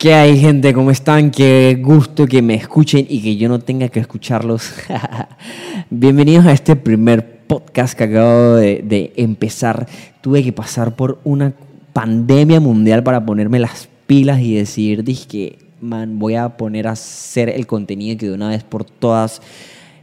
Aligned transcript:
¿Qué 0.00 0.14
hay 0.14 0.38
gente? 0.38 0.72
¿Cómo 0.72 0.90
están? 0.90 1.30
Qué 1.30 1.78
gusto 1.78 2.26
que 2.26 2.40
me 2.40 2.54
escuchen 2.54 3.04
y 3.06 3.20
que 3.20 3.36
yo 3.36 3.50
no 3.50 3.58
tenga 3.58 3.90
que 3.90 4.00
escucharlos. 4.00 4.72
Bienvenidos 5.90 6.46
a 6.46 6.52
este 6.52 6.74
primer 6.74 7.42
podcast 7.46 7.92
que 7.92 8.04
acabo 8.04 8.54
de, 8.54 9.12
empezar. 9.16 9.86
Tuve 10.22 10.42
que 10.42 10.54
pasar 10.54 10.96
por 10.96 11.20
una 11.22 11.52
pandemia 11.92 12.60
mundial 12.60 13.02
para 13.02 13.26
ponerme 13.26 13.58
las 13.58 13.90
pilas 14.06 14.40
y 14.40 14.54
decir, 14.54 15.04
dije, 15.04 15.58
man, 15.82 16.18
voy 16.18 16.36
a 16.36 16.56
poner 16.56 16.88
a 16.88 16.92
hacer 16.92 17.50
el 17.50 17.66
contenido 17.66 18.16
que 18.16 18.28
de 18.28 18.32
una 18.32 18.48
vez 18.48 18.64
por 18.64 18.86
todas 18.86 19.42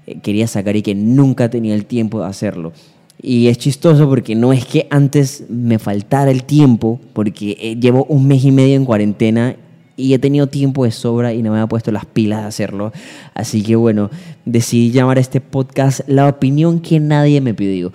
eh, 0.05 0.19
quería 0.21 0.45
sacar 0.45 0.75
y 0.75 0.83
que 0.83 0.93
nunca 0.93 1.49
tenía 1.49 1.73
el 1.73 1.85
tiempo 1.85 2.21
de 2.21 2.27
hacerlo. 2.27 2.71
Y 3.19 3.47
es 3.47 3.57
chistoso 3.57 4.07
porque 4.07 4.35
no 4.35 4.53
es 4.53 4.63
que 4.63 4.85
antes 4.91 5.45
me 5.49 5.79
faltara 5.79 6.29
el 6.29 6.43
tiempo, 6.43 6.99
porque 7.13 7.57
eh, 7.59 7.77
llevo 7.79 8.05
un 8.07 8.27
mes 8.27 8.45
y 8.45 8.51
medio 8.51 8.75
en 8.75 8.85
cuarentena 8.85 9.55
y 9.97 10.13
he 10.13 10.19
tenido 10.19 10.47
tiempo 10.47 10.85
de 10.85 10.91
sobra 10.91 11.33
y 11.33 11.41
no 11.41 11.51
me 11.51 11.59
ha 11.59 11.67
puesto 11.67 11.91
las 11.91 12.05
pilas 12.05 12.41
de 12.41 12.47
hacerlo. 12.47 12.93
Así 13.33 13.63
que 13.63 13.75
bueno, 13.75 14.09
decidí 14.45 14.91
llamar 14.91 15.17
a 15.17 15.21
este 15.21 15.41
podcast 15.41 16.01
La 16.07 16.29
opinión 16.29 16.79
que 16.79 16.99
nadie 16.99 17.41
me 17.41 17.53
pidió. 17.53 17.91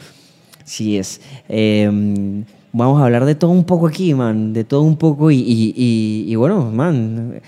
Sí 0.65 0.99
es. 0.99 1.21
Em, 1.49 2.45
vamos 2.73 3.01
a 3.01 3.05
hablar 3.05 3.25
de 3.25 3.37
todo 3.37 3.51
un 3.51 3.65
poco 3.65 3.87
aquí, 3.87 4.13
man. 4.13 4.53
De 4.53 4.65
todo 4.65 4.83
un 4.83 4.97
poco 4.97 5.31
y, 5.31 5.39
y, 5.39 6.25
y 6.27 6.35
bueno, 6.35 6.71
man, 6.71 7.41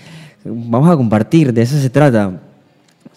vamos 0.44 0.88
a 0.88 0.96
compartir, 0.96 1.52
de 1.52 1.62
eso 1.62 1.78
se 1.78 1.90
trata. 1.90 2.40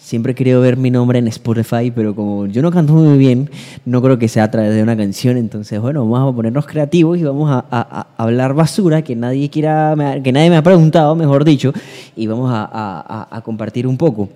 Siempre 0.08 0.32
he 0.32 0.34
querido 0.34 0.62
ver 0.62 0.78
mi 0.78 0.90
nombre 0.90 1.18
en 1.18 1.28
Spotify, 1.28 1.90
pero 1.94 2.14
como 2.14 2.46
yo 2.46 2.62
no 2.62 2.70
canto 2.70 2.94
muy 2.94 3.18
bien, 3.18 3.50
no 3.84 4.00
creo 4.00 4.18
que 4.18 4.26
sea 4.26 4.44
a 4.44 4.50
través 4.50 4.74
de 4.74 4.82
una 4.82 4.96
canción. 4.96 5.36
Entonces, 5.36 5.78
bueno, 5.82 6.08
vamos 6.08 6.32
a 6.32 6.34
ponernos 6.34 6.64
creativos 6.64 7.18
y 7.18 7.24
vamos 7.24 7.50
a, 7.50 8.06
hablar 8.16 8.54
basura 8.54 9.02
que 9.02 9.14
nadie 9.14 9.50
quiera, 9.50 9.94
que 10.24 10.32
nadie 10.32 10.48
me 10.48 10.56
ha 10.56 10.62
preguntado, 10.62 11.14
mejor 11.14 11.44
dicho, 11.44 11.74
y 12.16 12.26
vamos 12.26 12.50
a, 12.50 13.42
compartir 13.44 13.86
un 13.86 13.98
poco. 13.98 14.30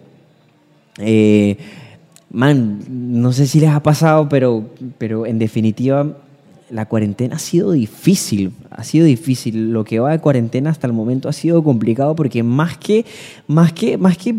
Eh, 0.98 1.56
man, 2.30 2.80
no 2.90 3.32
sé 3.32 3.46
si 3.46 3.58
les 3.58 3.70
ha 3.70 3.82
pasado, 3.82 4.28
pero, 4.28 4.66
pero 4.98 5.24
en 5.24 5.38
definitiva 5.38 6.06
la 6.68 6.84
cuarentena 6.84 7.36
ha 7.36 7.38
sido 7.38 7.72
difícil, 7.72 8.52
ha 8.70 8.84
sido 8.84 9.06
difícil. 9.06 9.72
Lo 9.72 9.84
que 9.84 10.00
va 10.00 10.10
de 10.10 10.18
cuarentena 10.18 10.68
hasta 10.68 10.86
el 10.86 10.92
momento 10.92 11.30
ha 11.30 11.32
sido 11.32 11.64
complicado 11.64 12.14
porque 12.14 12.42
más 12.42 12.76
que, 12.76 13.06
más 13.46 13.72
que, 13.72 13.96
más 13.96 14.18
que 14.18 14.34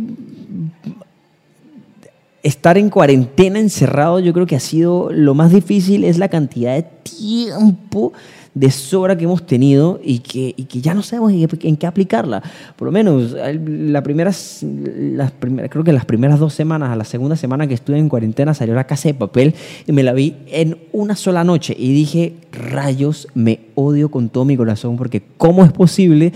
estar 2.44 2.78
en 2.78 2.90
cuarentena 2.90 3.60
encerrado, 3.60 4.20
yo 4.20 4.34
creo 4.34 4.46
que 4.46 4.56
ha 4.56 4.60
sido 4.60 5.10
lo 5.12 5.34
más 5.34 5.52
difícil, 5.52 6.04
es 6.04 6.18
la 6.18 6.28
cantidad 6.28 6.76
de 6.76 6.84
tiempo 6.84 8.14
de 8.54 8.70
sobra 8.70 9.18
que 9.18 9.24
hemos 9.24 9.46
tenido 9.46 10.00
y 10.04 10.20
que, 10.20 10.54
y 10.56 10.66
que 10.66 10.82
ya 10.82 10.94
no 10.94 11.02
sabemos 11.02 11.32
en 11.32 11.78
qué, 11.78 11.88
aplicarla. 11.88 12.44
Por 12.76 12.86
lo 12.86 12.92
menos, 12.92 13.32
la 13.34 14.04
primeras, 14.04 14.60
las 14.62 15.32
primeras, 15.32 15.72
creo 15.72 15.84
que 15.84 15.94
las 15.94 16.06
primeras 16.06 16.40
dos 16.40 16.54
semanas, 16.54 16.92
a 16.92 16.96
la 16.96 17.06
segunda 17.06 17.36
semana 17.36 17.66
que 17.66 17.74
estuve 17.74 17.98
en 17.98 18.10
cuarentena, 18.10 18.54
salió 18.54 18.76
la 18.76 18.86
casa 18.86 19.10
de 19.10 19.16
papel 19.16 19.56
y 19.88 19.92
me 19.92 20.04
la 20.04 20.14
vi 20.14 20.36
en 20.48 20.78
una 20.92 21.16
sola 21.16 21.44
noche 21.44 21.76
y 21.78 21.94
dije, 21.94 22.34
rayos, 22.52 23.28
me 23.34 23.62
odio 23.74 24.12
con 24.12 24.30
todo 24.30 24.46
mi 24.46 24.56
corazón 24.56 24.98
porque 24.98 25.24
¿cómo 25.38 25.66
es 25.66 25.72
posible? 25.72 26.34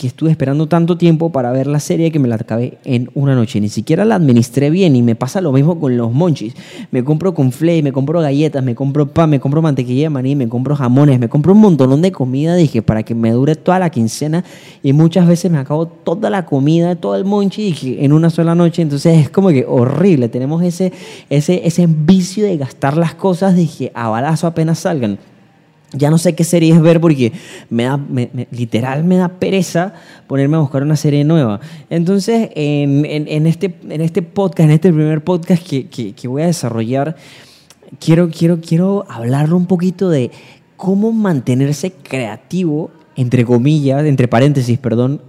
Que 0.00 0.06
estuve 0.06 0.30
esperando 0.30 0.66
tanto 0.66 0.96
tiempo 0.96 1.30
para 1.30 1.52
ver 1.52 1.66
la 1.66 1.78
serie 1.78 2.10
que 2.10 2.18
me 2.18 2.26
la 2.26 2.36
acabé 2.36 2.78
en 2.84 3.10
una 3.12 3.34
noche. 3.34 3.60
Ni 3.60 3.68
siquiera 3.68 4.06
la 4.06 4.14
administré 4.14 4.70
bien 4.70 4.96
y 4.96 5.02
me 5.02 5.14
pasa 5.14 5.42
lo 5.42 5.52
mismo 5.52 5.78
con 5.78 5.94
los 5.98 6.10
monchis. 6.10 6.54
Me 6.90 7.04
compro 7.04 7.34
con 7.34 7.52
flay, 7.52 7.82
me 7.82 7.92
compro 7.92 8.18
galletas, 8.22 8.64
me 8.64 8.74
compro 8.74 9.08
pan, 9.08 9.28
me 9.28 9.40
compro 9.40 9.60
mantequilla 9.60 10.04
de 10.04 10.08
maní, 10.08 10.36
me 10.36 10.48
compro 10.48 10.74
jamones, 10.74 11.20
me 11.20 11.28
compro 11.28 11.52
un 11.52 11.60
montón 11.60 12.00
de 12.00 12.12
comida, 12.12 12.56
dije, 12.56 12.80
para 12.80 13.02
que 13.02 13.14
me 13.14 13.30
dure 13.32 13.56
toda 13.56 13.78
la 13.78 13.90
quincena 13.90 14.42
y 14.82 14.94
muchas 14.94 15.28
veces 15.28 15.50
me 15.50 15.58
acabo 15.58 15.84
toda 15.84 16.30
la 16.30 16.46
comida, 16.46 16.96
todo 16.96 17.14
el 17.14 17.26
monchi 17.26 17.64
dije, 17.64 18.02
en 18.02 18.14
una 18.14 18.30
sola 18.30 18.54
noche. 18.54 18.80
Entonces 18.80 19.18
es 19.18 19.28
como 19.28 19.50
que 19.50 19.66
horrible. 19.68 20.30
Tenemos 20.30 20.62
ese, 20.62 20.94
ese, 21.28 21.60
ese 21.66 21.86
vicio 21.86 22.46
de 22.46 22.56
gastar 22.56 22.96
las 22.96 23.14
cosas, 23.14 23.54
dije, 23.54 23.92
a 23.94 24.08
balazo 24.08 24.46
apenas 24.46 24.78
salgan 24.78 25.18
ya 25.92 26.10
no 26.10 26.18
sé 26.18 26.34
qué 26.34 26.44
series 26.44 26.80
ver 26.80 27.00
porque 27.00 27.32
me 27.68 27.84
da, 27.84 28.00
literal 28.50 29.04
me 29.04 29.16
da 29.16 29.28
pereza 29.28 29.94
ponerme 30.26 30.56
a 30.56 30.60
buscar 30.60 30.82
una 30.82 30.96
serie 30.96 31.24
nueva. 31.24 31.60
Entonces, 31.88 32.50
en, 32.54 33.46
este, 33.46 33.74
en 33.88 34.00
este 34.00 34.22
podcast, 34.22 34.68
en 34.68 34.70
este 34.70 34.92
primer 34.92 35.22
podcast 35.24 35.66
que, 35.66 35.88
que, 35.88 36.28
voy 36.28 36.42
a 36.42 36.46
desarrollar, 36.46 37.16
quiero, 37.98 38.30
quiero, 38.30 38.60
quiero 38.60 39.04
hablar 39.08 39.52
un 39.52 39.66
poquito 39.66 40.08
de 40.08 40.30
cómo 40.76 41.12
mantenerse 41.12 41.92
creativo, 41.92 42.90
entre 43.16 43.44
comillas, 43.44 44.04
entre 44.04 44.28
paréntesis, 44.28 44.78
perdón, 44.78 45.20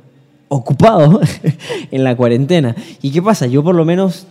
ocupado 0.48 1.22
en 1.92 2.04
la 2.04 2.16
cuarentena. 2.16 2.76
¿Y 3.02 3.12
qué 3.12 3.22
pasa? 3.22 3.48
Yo 3.48 3.64
por 3.64 3.74
lo 3.74 3.86
menos, 3.86 4.28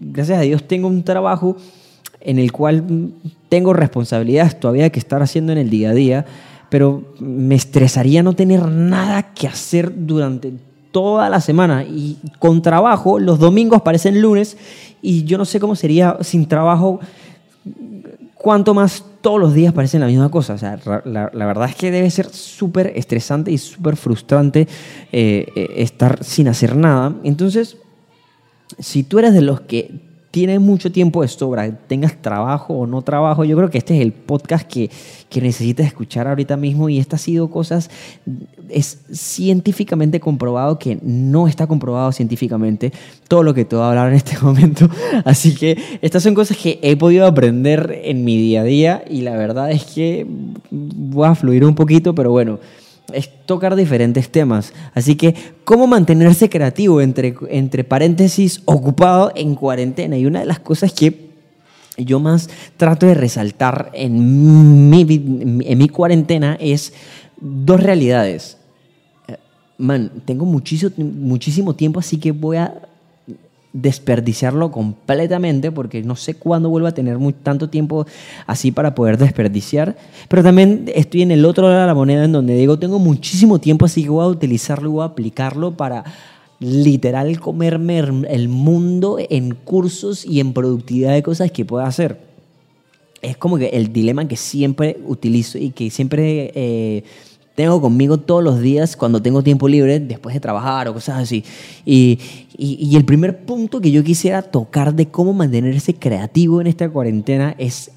gracias 0.00 0.38
a 0.38 0.42
Dios, 0.42 0.64
tengo 0.66 0.88
un 0.88 1.04
trabajo 1.04 1.56
en 2.24 2.38
el 2.38 2.52
cual 2.52 3.12
tengo 3.48 3.72
responsabilidades 3.72 4.58
todavía 4.58 4.90
que 4.90 4.98
estar 4.98 5.22
haciendo 5.22 5.52
en 5.52 5.58
el 5.58 5.70
día 5.70 5.90
a 5.90 5.94
día, 5.94 6.26
pero 6.68 7.14
me 7.20 7.54
estresaría 7.54 8.22
no 8.22 8.32
tener 8.32 8.66
nada 8.66 9.34
que 9.34 9.46
hacer 9.46 9.92
durante 9.94 10.52
toda 10.90 11.28
la 11.28 11.40
semana 11.40 11.84
y 11.84 12.18
con 12.38 12.62
trabajo 12.62 13.18
los 13.18 13.38
domingos 13.38 13.82
parecen 13.82 14.20
lunes 14.20 14.56
y 15.00 15.24
yo 15.24 15.38
no 15.38 15.44
sé 15.44 15.58
cómo 15.58 15.74
sería 15.74 16.18
sin 16.20 16.46
trabajo 16.46 17.00
cuanto 18.34 18.74
más 18.74 19.04
todos 19.20 19.40
los 19.40 19.54
días 19.54 19.72
parecen 19.72 20.00
la 20.00 20.08
misma 20.08 20.28
cosa. 20.28 20.56
La, 21.04 21.30
verdad 21.46 21.70
es 21.70 21.76
que 21.76 21.90
debe 21.90 22.10
ser 22.10 22.28
súper 22.28 22.92
estresante 22.96 23.52
y 23.52 23.58
súper 23.58 23.96
frustrante 23.96 24.66
eh, 25.12 25.46
eh, 25.54 25.68
estar 25.76 26.22
sin 26.24 26.48
hacer 26.48 26.76
nada. 26.76 27.14
Entonces, 27.22 27.76
si 28.78 29.04
tú 29.04 29.20
eres 29.20 29.32
de 29.32 29.42
los 29.42 29.60
que 29.60 30.11
tienes 30.32 30.60
mucho 30.60 30.90
tiempo 30.90 31.20
de 31.20 31.28
sobra, 31.28 31.70
tengas 31.86 32.20
trabajo 32.20 32.74
o 32.74 32.86
no 32.86 33.02
trabajo, 33.02 33.44
yo 33.44 33.54
creo 33.54 33.68
que 33.70 33.76
este 33.76 33.94
es 33.94 34.00
el 34.00 34.12
podcast 34.12 34.66
que, 34.66 34.90
que 35.28 35.42
necesitas 35.42 35.86
escuchar 35.86 36.26
ahorita 36.26 36.56
mismo 36.56 36.88
y 36.88 36.98
esta 36.98 37.16
ha 37.16 37.18
sido 37.18 37.50
cosas, 37.50 37.90
es 38.70 39.02
científicamente 39.12 40.20
comprobado 40.20 40.78
que 40.78 40.98
no 41.02 41.48
está 41.48 41.66
comprobado 41.66 42.10
científicamente 42.12 42.92
todo 43.28 43.42
lo 43.42 43.52
que 43.52 43.66
te 43.66 43.76
voy 43.76 43.84
a 43.84 43.88
hablar 43.90 44.08
en 44.08 44.14
este 44.14 44.38
momento, 44.42 44.88
así 45.26 45.54
que 45.54 45.76
estas 46.00 46.22
son 46.22 46.34
cosas 46.34 46.56
que 46.56 46.80
he 46.82 46.96
podido 46.96 47.26
aprender 47.26 48.00
en 48.02 48.24
mi 48.24 48.38
día 48.38 48.62
a 48.62 48.64
día 48.64 49.04
y 49.08 49.20
la 49.20 49.36
verdad 49.36 49.70
es 49.70 49.84
que 49.84 50.26
voy 50.70 51.28
a 51.28 51.34
fluir 51.34 51.62
un 51.66 51.74
poquito, 51.74 52.14
pero 52.14 52.30
bueno 52.30 52.58
es 53.14 53.30
tocar 53.46 53.76
diferentes 53.76 54.30
temas. 54.30 54.72
Así 54.94 55.16
que, 55.16 55.34
¿cómo 55.64 55.86
mantenerse 55.86 56.48
creativo 56.48 57.00
entre, 57.00 57.34
entre 57.48 57.84
paréntesis 57.84 58.62
ocupado 58.64 59.32
en 59.34 59.54
cuarentena? 59.54 60.16
Y 60.16 60.26
una 60.26 60.40
de 60.40 60.46
las 60.46 60.60
cosas 60.60 60.92
que 60.92 61.30
yo 61.96 62.20
más 62.20 62.48
trato 62.76 63.06
de 63.06 63.14
resaltar 63.14 63.90
en 63.92 64.90
mi, 64.90 65.02
en 65.02 65.78
mi 65.78 65.88
cuarentena 65.88 66.56
es 66.60 66.92
dos 67.40 67.80
realidades. 67.80 68.56
Eh, 69.28 69.36
man, 69.78 70.10
tengo 70.24 70.44
muchísimo, 70.44 70.92
muchísimo 70.96 71.74
tiempo, 71.74 72.00
así 72.00 72.18
que 72.18 72.32
voy 72.32 72.56
a 72.56 72.88
desperdiciarlo 73.72 74.70
completamente 74.70 75.72
porque 75.72 76.02
no 76.02 76.14
sé 76.16 76.34
cuándo 76.34 76.68
vuelvo 76.68 76.88
a 76.88 76.92
tener 76.92 77.18
muy, 77.18 77.32
tanto 77.32 77.68
tiempo 77.68 78.06
así 78.46 78.70
para 78.70 78.94
poder 78.94 79.16
desperdiciar. 79.18 79.96
Pero 80.28 80.42
también 80.42 80.90
estoy 80.94 81.22
en 81.22 81.30
el 81.30 81.44
otro 81.44 81.68
lado 81.68 81.80
de 81.80 81.86
la 81.86 81.94
moneda 81.94 82.24
en 82.24 82.32
donde 82.32 82.54
digo, 82.54 82.78
tengo 82.78 82.98
muchísimo 82.98 83.58
tiempo 83.58 83.86
así 83.86 84.02
que 84.02 84.10
voy 84.10 84.24
a 84.24 84.28
utilizarlo 84.28 84.88
y 84.88 84.92
voy 84.92 85.02
a 85.02 85.06
aplicarlo 85.06 85.76
para 85.76 86.04
literal 86.60 87.40
comerme 87.40 87.98
el 87.98 88.48
mundo 88.48 89.18
en 89.18 89.54
cursos 89.54 90.24
y 90.24 90.40
en 90.40 90.52
productividad 90.52 91.12
de 91.12 91.22
cosas 91.22 91.50
que 91.50 91.64
pueda 91.64 91.86
hacer. 91.86 92.20
Es 93.20 93.36
como 93.36 93.56
que 93.56 93.68
el 93.68 93.92
dilema 93.92 94.26
que 94.28 94.36
siempre 94.36 94.98
utilizo 95.06 95.58
y 95.58 95.70
que 95.70 95.90
siempre... 95.90 96.52
Eh, 96.54 97.04
tengo 97.54 97.80
conmigo 97.80 98.18
todos 98.18 98.42
los 98.42 98.60
días 98.60 98.96
cuando 98.96 99.20
tengo 99.20 99.42
tiempo 99.42 99.68
libre, 99.68 100.00
después 100.00 100.34
de 100.34 100.40
trabajar 100.40 100.88
o 100.88 100.94
cosas 100.94 101.18
así. 101.18 101.44
Y, 101.84 102.18
y, 102.56 102.96
el 102.96 103.04
primer 103.04 103.44
punto 103.44 103.80
que 103.80 103.90
yo 103.90 104.02
quisiera 104.02 104.42
tocar 104.42 104.94
de 104.94 105.08
cómo 105.08 105.32
mantenerse 105.32 105.94
creativo 105.94 106.60
en 106.60 106.66
esta 106.66 106.88
cuarentena 106.88 107.54
es 107.58 107.90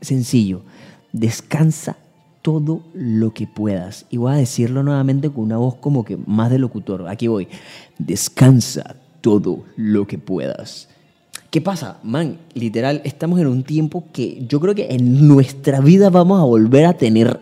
sencillo. 0.00 0.62
Descansa 1.12 1.96
todo 2.40 2.82
lo 2.94 3.32
que 3.32 3.46
puedas. 3.46 4.06
Y 4.10 4.16
voy 4.16 4.32
a 4.32 4.36
decirlo 4.36 4.82
nuevamente 4.82 5.30
con 5.30 5.44
una 5.44 5.58
voz 5.58 5.76
como 5.76 6.04
que 6.04 6.16
más 6.16 6.50
de 6.50 6.58
locutor. 6.58 7.08
Aquí 7.08 7.28
voy. 7.28 7.48
Descansa 7.98 8.96
todo 9.20 9.64
lo 9.76 10.06
que 10.06 10.18
puedas. 10.18 10.88
¿Qué 11.50 11.60
pasa? 11.60 11.98
Man, 12.02 12.38
literal, 12.54 13.02
estamos 13.04 13.38
en 13.38 13.46
un 13.46 13.62
tiempo 13.62 14.04
que 14.12 14.44
yo 14.48 14.58
creo 14.58 14.74
que 14.74 14.88
en 14.90 15.28
nuestra 15.28 15.80
vida 15.80 16.08
vamos 16.08 16.40
a 16.40 16.44
volver 16.44 16.86
a 16.86 16.94
tener 16.94 17.40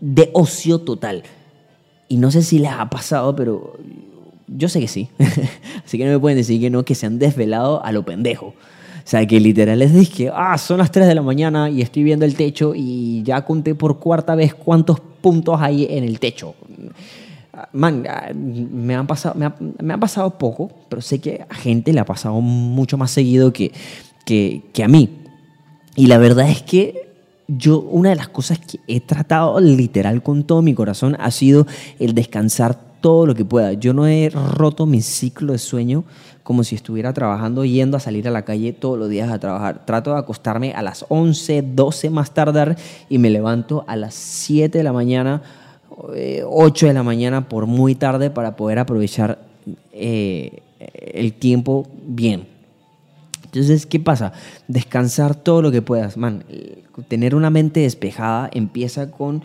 de 0.00 0.30
ocio 0.32 0.80
total. 0.80 1.22
Y 2.08 2.16
no 2.16 2.30
sé 2.30 2.42
si 2.42 2.58
les 2.58 2.70
ha 2.70 2.88
pasado, 2.88 3.36
pero 3.36 3.76
yo 4.46 4.68
sé 4.68 4.80
que 4.80 4.88
sí. 4.88 5.08
Así 5.84 5.98
que 5.98 6.04
no 6.04 6.12
me 6.12 6.18
pueden 6.18 6.38
decir 6.38 6.60
que 6.60 6.70
no, 6.70 6.84
que 6.84 6.94
se 6.94 7.06
han 7.06 7.18
desvelado 7.18 7.84
a 7.84 7.92
lo 7.92 8.04
pendejo. 8.04 8.46
O 8.46 9.10
sea, 9.10 9.26
que 9.26 9.40
literal 9.40 9.78
les 9.78 9.94
dije, 9.94 10.30
ah, 10.34 10.58
son 10.58 10.78
las 10.78 10.90
3 10.90 11.06
de 11.06 11.14
la 11.14 11.22
mañana 11.22 11.70
y 11.70 11.80
estoy 11.80 12.02
viendo 12.02 12.24
el 12.24 12.34
techo 12.34 12.72
y 12.74 13.22
ya 13.22 13.44
conté 13.44 13.74
por 13.74 13.98
cuarta 13.98 14.34
vez 14.34 14.54
cuántos 14.54 15.00
puntos 15.00 15.58
hay 15.60 15.86
en 15.90 16.04
el 16.04 16.18
techo. 16.20 16.54
man, 17.72 18.04
ah, 18.08 18.32
me 18.34 18.94
han, 18.94 19.06
pasado, 19.06 19.34
me, 19.34 19.46
ha, 19.46 19.54
me 19.58 19.94
han 19.94 20.00
pasado 20.00 20.36
poco, 20.36 20.70
pero 20.88 21.00
sé 21.00 21.20
que 21.20 21.44
a 21.48 21.54
gente 21.54 21.92
le 21.92 22.00
ha 22.00 22.04
pasado 22.04 22.40
mucho 22.40 22.98
más 22.98 23.10
seguido 23.10 23.52
que, 23.52 23.72
que 24.26 24.84
a 24.84 24.88
mí. 24.88 25.08
Y 25.96 26.06
la 26.06 26.18
verdad 26.18 26.50
es 26.50 26.62
que 26.62 27.07
yo, 27.48 27.80
una 27.80 28.10
de 28.10 28.16
las 28.16 28.28
cosas 28.28 28.58
que 28.58 28.78
he 28.86 29.00
tratado 29.00 29.58
literal 29.58 30.22
con 30.22 30.44
todo 30.44 30.60
mi 30.60 30.74
corazón 30.74 31.16
ha 31.18 31.30
sido 31.30 31.66
el 31.98 32.14
descansar 32.14 32.78
todo 33.00 33.26
lo 33.26 33.34
que 33.34 33.44
pueda. 33.44 33.72
Yo 33.72 33.94
no 33.94 34.06
he 34.06 34.28
roto 34.30 34.84
mi 34.84 35.00
ciclo 35.00 35.52
de 35.52 35.58
sueño 35.58 36.04
como 36.42 36.62
si 36.62 36.74
estuviera 36.74 37.12
trabajando, 37.12 37.64
yendo 37.64 37.96
a 37.96 38.00
salir 38.00 38.28
a 38.28 38.30
la 38.30 38.44
calle 38.44 38.72
todos 38.72 38.98
los 38.98 39.08
días 39.08 39.30
a 39.30 39.38
trabajar. 39.38 39.84
Trato 39.86 40.12
de 40.12 40.18
acostarme 40.18 40.72
a 40.72 40.82
las 40.82 41.06
11, 41.08 41.62
12 41.74 42.10
más 42.10 42.32
tardar 42.32 42.76
y 43.08 43.18
me 43.18 43.30
levanto 43.30 43.84
a 43.86 43.96
las 43.96 44.14
7 44.14 44.76
de 44.76 44.84
la 44.84 44.92
mañana, 44.92 45.42
8 45.90 46.14
eh, 46.14 46.88
de 46.88 46.94
la 46.94 47.02
mañana 47.02 47.48
por 47.48 47.66
muy 47.66 47.94
tarde 47.94 48.30
para 48.30 48.56
poder 48.56 48.78
aprovechar 48.78 49.38
eh, 49.92 50.62
el 50.78 51.32
tiempo 51.34 51.86
bien. 52.06 52.57
Entonces, 53.52 53.86
¿qué 53.86 53.98
pasa? 53.98 54.32
Descansar 54.68 55.34
todo 55.34 55.62
lo 55.62 55.70
que 55.70 55.80
puedas, 55.80 56.16
man. 56.16 56.44
Tener 57.08 57.34
una 57.34 57.48
mente 57.48 57.80
despejada 57.80 58.50
empieza 58.52 59.10
con 59.10 59.42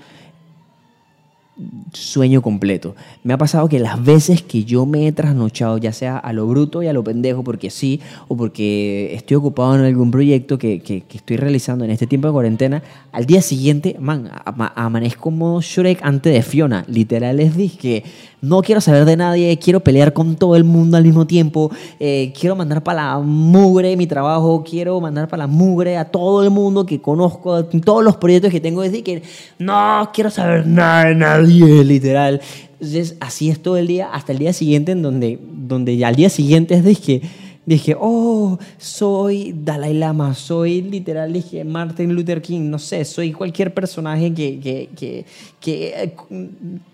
sueño 1.94 2.42
completo. 2.42 2.96
Me 3.24 3.34
ha 3.34 3.38
pasado 3.38 3.70
que 3.70 3.80
las 3.80 4.04
veces 4.04 4.42
que 4.42 4.64
yo 4.64 4.86
me 4.86 5.08
he 5.08 5.12
trasnochado, 5.12 5.78
ya 5.78 5.94
sea 5.94 6.18
a 6.18 6.34
lo 6.34 6.48
bruto 6.48 6.82
y 6.82 6.88
a 6.88 6.94
lo 6.94 7.04
pendejo, 7.04 7.44
porque 7.44 7.70
sí, 7.70 8.02
o 8.28 8.36
porque 8.36 9.14
estoy 9.14 9.36
ocupado 9.36 9.76
en 9.76 9.86
algún 9.86 10.12
proyecto 10.12 10.58
que, 10.58 10.82
que, 10.82 11.04
estoy 11.14 11.38
realizando 11.38 11.86
en 11.86 11.92
este 11.92 12.08
tiempo 12.08 12.28
de 12.28 12.34
cuarentena, 12.34 12.84
al 13.12 13.26
día 13.26 13.42
siguiente, 13.42 13.96
man, 14.00 14.30
amanezco 14.76 15.24
como 15.24 15.62
Shrek 15.62 16.00
antes 16.04 16.34
de 16.34 16.42
Fiona. 16.42 16.84
Literal 16.88 17.38
les 17.38 17.56
dije 17.56 17.78
que 17.78 18.04
no 18.44 18.62
quiero 18.62 18.82
saber 18.82 19.06
de 19.06 19.16
nadie, 19.16 19.58
quiero 19.58 19.80
pelear 19.80 20.12
con 20.12 20.36
todo 20.36 20.58
el 20.58 20.66
mundo 20.66 20.98
al 20.98 21.04
mismo 21.06 21.26
tiempo, 21.26 21.72
eh, 21.98 22.34
quiero 22.38 22.58
mandar 22.58 22.84
para 22.84 23.12
la 23.12 23.20
mugre 23.20 23.96
mi 23.96 24.06
trabajo, 24.06 24.66
quiero 24.70 25.00
mandar 25.00 25.30
para 25.30 25.44
la 25.44 25.48
mugre 25.48 25.96
a 25.98 26.04
todo 26.04 26.44
el 26.44 26.50
mundo 26.50 26.86
que 26.86 27.00
conozco, 27.00 27.64
todos 27.64 28.04
los 28.04 28.18
proyectos 28.18 28.52
que 28.52 28.60
tengo, 28.60 28.82
decir 28.82 29.02
que 29.02 29.24
no 29.60 30.10
quiero 30.14 30.30
saber 30.30 30.68
nada 30.68 31.06
de 31.06 31.16
nadie, 31.16 31.43
literal. 31.84 32.42
Entonces, 32.74 33.16
así 33.20 33.50
es 33.50 33.62
todo 33.62 33.78
el 33.78 33.88
día, 33.88 34.10
hasta 34.12 34.32
el 34.32 34.40
día 34.40 34.54
siguiente, 34.54 34.92
en 34.92 35.02
donde, 35.02 35.40
donde 35.42 35.96
ya 35.98 36.10
al 36.10 36.16
día 36.16 36.30
siguiente 36.30 36.76
es 36.76 37.00
que 37.00 37.22
dije, 37.66 37.96
oh, 38.00 38.58
soy 38.78 39.54
Dalai 39.56 39.94
Lama, 39.94 40.34
soy 40.34 40.82
literal, 40.82 41.32
dije 41.32 41.64
Martin 41.64 42.14
Luther 42.14 42.42
King, 42.42 42.70
no 42.70 42.80
sé, 42.80 43.06
soy 43.06 43.32
cualquier 43.32 43.74
personaje 43.74 44.34
que, 44.34 44.60
que, 44.60 45.26
que, 45.62 45.94
eh, 45.96 46.16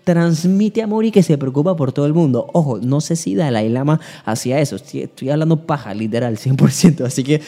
transmite 0.04 0.82
amor 0.82 1.04
y 1.04 1.10
que 1.10 1.22
se 1.22 1.36
preocupa 1.38 1.74
por 1.76 1.92
todo 1.92 2.06
el 2.06 2.14
mundo. 2.14 2.48
Ojo, 2.52 2.78
no 2.78 3.00
sé 3.00 3.16
si 3.16 3.34
Dalai 3.34 3.68
Lama 3.68 4.00
hacía 4.24 4.60
eso, 4.60 4.76
estoy, 4.76 5.30
hablando 5.30 5.66
paja, 5.66 5.92
literal, 5.94 6.36
100%, 6.36 7.04
así 7.04 7.24
que 7.24 7.40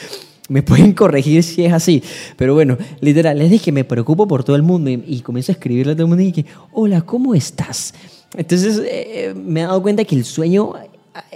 me 0.49 0.63
pueden 0.63 0.93
corregir 0.93 1.43
si 1.43 1.65
es 1.65 1.73
así. 1.73 2.03
Pero 2.37 2.55
bueno, 2.55 2.77
literal, 3.01 3.39
les 3.39 3.51
dije, 3.51 3.73
me 3.73 3.85
preocupo 3.85 4.27
por 4.27 4.45
todo 4.45 4.57
el 4.57 4.63
mundo 4.63 4.91
y, 4.91 5.21
comienzo 5.21 5.53
a 5.53 5.55
escribirle 5.55 5.93
a 5.93 5.95
todo 5.95 6.05
el 6.05 6.09
mundo 6.09 6.23
y 6.23 6.33
dije, 6.33 6.47
hola, 6.73 7.03
¿cómo 7.03 7.35
estás? 7.35 7.95
Entonces 8.37 8.83
eh, 8.85 9.35
me 9.37 9.61
he 9.61 9.63
dado 9.65 9.83
cuenta 9.83 10.05
que 10.05 10.15
el 10.17 10.25
sueño 10.25 10.73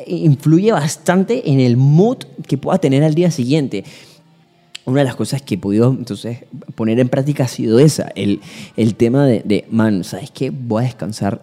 influye 0.06 0.72
bastante 0.72 1.50
en 1.50 1.60
el 1.60 1.76
mood 1.76 2.18
que 2.46 2.56
pueda 2.56 2.78
tener 2.78 3.02
al 3.04 3.14
día 3.14 3.30
siguiente. 3.30 3.84
Una 4.84 5.00
de 5.00 5.04
las 5.04 5.16
cosas 5.16 5.42
que 5.42 5.56
he 5.56 5.58
podido 5.58 5.90
entonces 5.90 6.44
poner 6.74 6.98
en 7.00 7.08
práctica 7.08 7.44
ha 7.44 7.48
sido 7.48 7.78
esa, 7.78 8.12
el, 8.14 8.40
el 8.76 8.94
tema 8.94 9.26
de, 9.26 9.42
de, 9.44 9.66
man, 9.70 10.04
¿sabes 10.04 10.30
qué? 10.30 10.50
Voy 10.50 10.84
a 10.84 10.86
descansar 10.86 11.42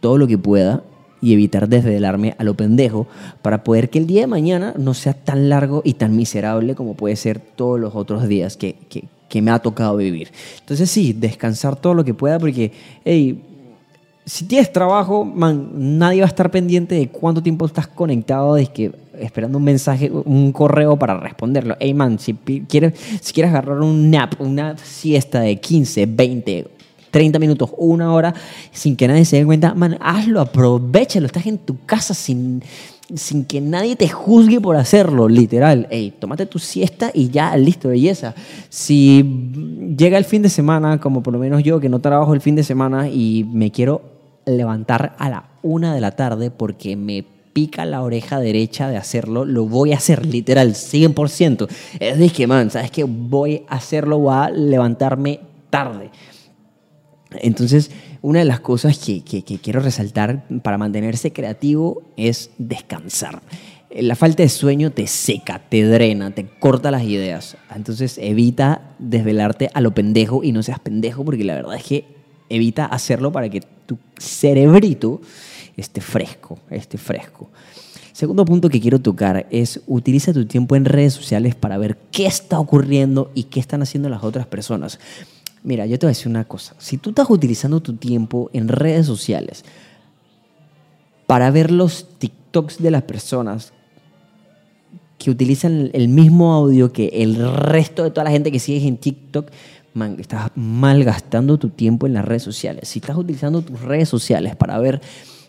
todo 0.00 0.16
lo 0.16 0.26
que 0.26 0.38
pueda 0.38 0.82
y 1.20 1.32
evitar 1.32 1.68
desvelarme 1.68 2.34
a 2.38 2.44
lo 2.44 2.54
pendejo 2.54 3.06
para 3.42 3.64
poder 3.64 3.90
que 3.90 3.98
el 3.98 4.06
día 4.06 4.22
de 4.22 4.26
mañana 4.26 4.74
no 4.76 4.94
sea 4.94 5.14
tan 5.14 5.48
largo 5.48 5.82
y 5.84 5.94
tan 5.94 6.16
miserable 6.16 6.74
como 6.74 6.94
puede 6.94 7.16
ser 7.16 7.40
todos 7.40 7.78
los 7.78 7.94
otros 7.94 8.28
días 8.28 8.56
que, 8.56 8.76
que, 8.88 9.04
que 9.28 9.42
me 9.42 9.50
ha 9.50 9.58
tocado 9.58 9.96
vivir. 9.96 10.30
Entonces 10.60 10.90
sí, 10.90 11.12
descansar 11.12 11.76
todo 11.76 11.94
lo 11.94 12.04
que 12.04 12.14
pueda 12.14 12.38
porque, 12.38 12.72
hey, 13.04 13.42
si 14.28 14.44
tienes 14.44 14.70
trabajo, 14.72 15.24
man, 15.24 15.70
nadie 15.98 16.20
va 16.20 16.26
a 16.26 16.28
estar 16.28 16.50
pendiente 16.50 16.94
de 16.94 17.08
cuánto 17.08 17.42
tiempo 17.42 17.64
estás 17.64 17.86
conectado, 17.86 18.54
de 18.54 18.66
que 18.66 18.92
esperando 19.18 19.58
un 19.58 19.64
mensaje, 19.64 20.10
un 20.10 20.52
correo 20.52 20.98
para 20.98 21.18
responderlo. 21.18 21.76
Hey, 21.80 21.94
man, 21.94 22.18
si 22.18 22.34
quieres, 22.34 22.92
si 23.20 23.32
quieres 23.32 23.50
agarrar 23.50 23.80
un 23.80 24.10
nap, 24.10 24.38
una 24.40 24.76
siesta 24.76 25.40
de 25.40 25.58
15, 25.58 26.06
20, 26.06 26.68
30 27.10 27.38
minutos, 27.38 27.70
una 27.76 28.12
hora, 28.12 28.34
sin 28.72 28.96
que 28.96 29.08
nadie 29.08 29.24
se 29.24 29.36
dé 29.36 29.44
cuenta, 29.44 29.74
man, 29.74 29.98
hazlo, 30.00 30.40
aprovechalo. 30.40 31.26
Estás 31.26 31.46
en 31.46 31.58
tu 31.58 31.84
casa 31.84 32.14
sin, 32.14 32.62
sin 33.14 33.44
que 33.44 33.60
nadie 33.60 33.96
te 33.96 34.08
juzgue 34.08 34.60
por 34.60 34.76
hacerlo, 34.76 35.28
literal. 35.28 35.86
Hey, 35.90 36.14
tómate 36.18 36.46
tu 36.46 36.58
siesta 36.58 37.10
y 37.12 37.30
ya, 37.30 37.56
listo, 37.56 37.88
belleza. 37.88 38.34
Si 38.68 39.24
llega 39.96 40.18
el 40.18 40.24
fin 40.24 40.42
de 40.42 40.48
semana, 40.48 41.00
como 41.00 41.22
por 41.22 41.32
lo 41.32 41.38
menos 41.38 41.62
yo, 41.62 41.80
que 41.80 41.88
no 41.88 42.00
trabajo 42.00 42.34
el 42.34 42.40
fin 42.40 42.56
de 42.56 42.64
semana 42.64 43.08
y 43.08 43.44
me 43.50 43.70
quiero 43.70 44.02
levantar 44.46 45.14
a 45.18 45.28
la 45.28 45.44
una 45.62 45.94
de 45.94 46.00
la 46.00 46.12
tarde 46.12 46.50
porque 46.50 46.96
me 46.96 47.24
pica 47.52 47.84
la 47.84 48.02
oreja 48.02 48.38
derecha 48.38 48.88
de 48.88 48.96
hacerlo, 48.96 49.44
lo 49.44 49.64
voy 49.64 49.92
a 49.92 49.96
hacer 49.96 50.24
literal, 50.24 50.74
100%. 50.74 51.68
Es 51.98 52.18
de 52.18 52.28
que, 52.30 52.46
man, 52.46 52.70
¿sabes 52.70 52.90
qué? 52.90 53.04
Voy 53.04 53.64
a 53.68 53.74
hacerlo, 53.74 54.18
voy 54.18 54.34
a 54.34 54.50
levantarme 54.50 55.40
tarde. 55.70 56.10
Entonces, 57.30 57.90
una 58.22 58.40
de 58.40 58.44
las 58.44 58.60
cosas 58.60 58.98
que, 58.98 59.22
quiero 59.22 59.80
resaltar 59.80 60.46
para 60.62 60.78
mantenerse 60.78 61.32
creativo 61.32 62.02
es 62.16 62.50
descansar. 62.58 63.42
La 63.90 64.16
falta 64.16 64.42
de 64.42 64.48
sueño 64.48 64.92
te 64.92 65.06
seca, 65.06 65.62
te 65.68 65.82
drena, 65.82 66.30
te 66.30 66.46
corta 66.46 66.90
las 66.90 67.04
ideas. 67.04 67.56
Entonces 67.74 68.18
evita 68.18 68.94
desvelarte 68.98 69.70
a 69.72 69.80
lo 69.80 69.94
pendejo 69.94 70.44
y 70.44 70.52
no 70.52 70.62
seas 70.62 70.78
pendejo 70.78 71.24
porque 71.24 71.44
la 71.44 71.54
verdad 71.54 71.76
es 71.76 71.84
que 71.84 72.04
evita 72.50 72.84
hacerlo 72.84 73.32
para 73.32 73.48
que 73.48 73.62
tu 73.86 73.98
cerebrito 74.18 75.20
esté 75.76 76.00
fresco, 76.00 76.58
esté 76.70 76.98
fresco. 76.98 77.50
Segundo 78.18 78.44
punto 78.44 78.68
que 78.68 78.80
quiero 78.80 78.98
tocar 78.98 79.46
es 79.50 79.80
utiliza 79.86 80.32
tu 80.32 80.44
tiempo 80.44 80.74
en 80.74 80.84
redes 80.84 81.14
sociales 81.14 81.54
para 81.54 81.78
ver 81.78 81.96
qué 82.10 82.26
está 82.26 82.58
ocurriendo 82.58 83.30
y 83.32 83.44
qué 83.44 83.60
están 83.60 83.80
haciendo 83.80 84.08
las 84.08 84.24
otras 84.24 84.44
personas. 84.44 84.98
Mira, 85.62 85.86
yo 85.86 85.98
te 85.98 86.06
voy 86.06 86.10
a 86.10 86.14
decir 86.14 86.28
una 86.28 86.44
cosa. 86.44 86.74
Si 86.78 86.98
tú 86.98 87.10
estás 87.10 87.28
utilizando 87.30 87.80
tu 87.80 87.96
tiempo 87.96 88.50
en 88.52 88.68
redes 88.68 89.06
sociales 89.06 89.64
para 91.26 91.50
ver 91.50 91.70
los 91.70 92.06
TikToks 92.18 92.82
de 92.82 92.90
las 92.90 93.02
personas 93.02 93.72
que 95.18 95.30
utilizan 95.30 95.90
el 95.92 96.08
mismo 96.08 96.54
audio 96.54 96.92
que 96.92 97.08
el 97.08 97.36
resto 97.52 98.04
de 98.04 98.10
toda 98.10 98.24
la 98.24 98.30
gente 98.30 98.52
que 98.52 98.60
sigue 98.60 98.86
en 98.86 98.96
TikTok, 98.96 99.50
man, 99.94 100.16
estás 100.20 100.52
malgastando 100.54 101.58
tu 101.58 101.70
tiempo 101.70 102.06
en 102.06 102.14
las 102.14 102.24
redes 102.24 102.44
sociales. 102.44 102.88
Si 102.88 103.00
estás 103.00 103.16
utilizando 103.16 103.62
tus 103.62 103.80
redes 103.80 104.08
sociales 104.08 104.54
para 104.54 104.78
ver 104.78 105.00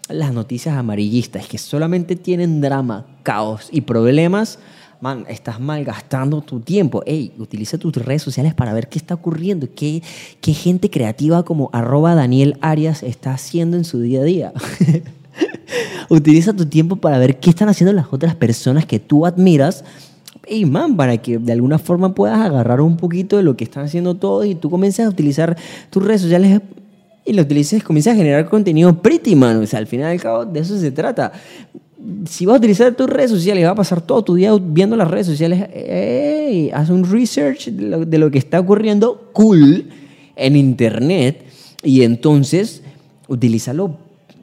las 0.09 0.33
noticias 0.33 0.75
amarillistas 0.75 1.47
que 1.47 1.59
solamente 1.59 2.15
tienen 2.15 2.61
drama, 2.61 3.05
caos 3.21 3.69
y 3.71 3.81
problemas, 3.81 4.57
man, 5.01 5.25
estás 5.27 5.59
malgastando 5.59 6.41
tu 6.41 6.59
tiempo. 6.59 7.03
Ey, 7.05 7.31
utiliza 7.37 7.77
tus 7.77 7.93
redes 7.95 8.21
sociales 8.21 8.53
para 8.53 8.73
ver 8.73 8.89
qué 8.89 8.99
está 8.99 9.15
ocurriendo, 9.15 9.67
qué, 9.75 10.03
qué 10.41 10.53
gente 10.53 10.89
creativa 10.89 11.43
como 11.43 11.69
arroba 11.73 12.15
Daniel 12.15 12.57
Arias 12.61 13.03
está 13.03 13.33
haciendo 13.33 13.77
en 13.77 13.85
su 13.85 13.99
día 14.01 14.21
a 14.21 14.23
día. 14.23 14.53
utiliza 16.09 16.53
tu 16.53 16.65
tiempo 16.65 16.97
para 16.97 17.17
ver 17.17 17.39
qué 17.39 17.49
están 17.49 17.69
haciendo 17.69 17.93
las 17.93 18.11
otras 18.11 18.35
personas 18.35 18.85
que 18.85 18.99
tú 18.99 19.25
admiras 19.25 19.83
y 20.47 20.65
man, 20.65 20.97
para 20.97 21.17
que 21.17 21.37
de 21.37 21.51
alguna 21.51 21.77
forma 21.77 22.15
puedas 22.15 22.39
agarrar 22.39 22.81
un 22.81 22.97
poquito 22.97 23.37
de 23.37 23.43
lo 23.43 23.55
que 23.55 23.63
están 23.63 23.85
haciendo 23.85 24.15
todos 24.15 24.45
y 24.45 24.55
tú 24.55 24.69
comiences 24.69 25.05
a 25.05 25.09
utilizar 25.09 25.55
tus 25.91 26.03
redes 26.03 26.21
sociales 26.21 26.61
y 27.25 27.33
lo 27.33 27.43
utilices, 27.43 27.83
comienzas 27.83 28.13
a 28.13 28.17
generar 28.17 28.49
contenido 28.49 29.01
pretty, 29.01 29.35
man. 29.35 29.61
O 29.61 29.67
sea, 29.67 29.77
al 29.77 29.85
final 29.85 30.09
y 30.09 30.17
al 30.17 30.21
cabo 30.21 30.45
de 30.45 30.59
eso 30.61 30.79
se 30.79 30.91
trata. 30.91 31.31
Si 32.25 32.45
vas 32.45 32.55
a 32.55 32.57
utilizar 32.57 32.93
tus 32.95 33.09
redes 33.09 33.31
sociales 33.31 33.61
y 33.61 33.65
vas 33.65 33.73
a 33.73 33.75
pasar 33.75 34.01
todo 34.01 34.23
tu 34.23 34.35
día 34.35 34.51
viendo 34.59 34.95
las 34.95 35.09
redes 35.09 35.27
sociales, 35.27 35.67
haz 36.73 36.89
un 36.89 37.09
research 37.09 37.67
de 37.67 37.83
lo, 37.83 38.05
de 38.05 38.17
lo 38.17 38.31
que 38.31 38.37
está 38.37 38.59
ocurriendo 38.59 39.29
cool 39.33 39.89
en 40.35 40.55
internet 40.55 41.43
y 41.83 42.01
entonces 42.03 42.83
utilízalo 43.27 43.97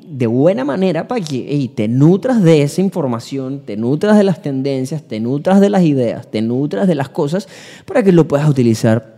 de 0.09 0.27
buena 0.27 0.65
manera 0.65 1.09
para 1.09 1.25
que 1.25 1.71
te 1.75 1.89
nutras 1.89 2.43
de 2.43 2.63
esa 2.63 2.81
información, 2.81 3.61
te 3.65 3.77
nutras 3.77 4.17
de 4.17 4.25
las 4.25 4.41
tendencias, 4.41 5.03
te 5.03 5.19
nutras 5.19 5.61
de 5.61 5.71
las 5.71 5.83
ideas, 5.83 6.31
te 6.31 6.43
nutras 6.43 6.87
de 6.87 6.95
las 6.95 7.09
cosas 7.09 7.49
para 7.85 8.03
que 8.03 8.13
lo 8.13 8.29
puedas 8.29 8.49
utilizar 8.49 9.16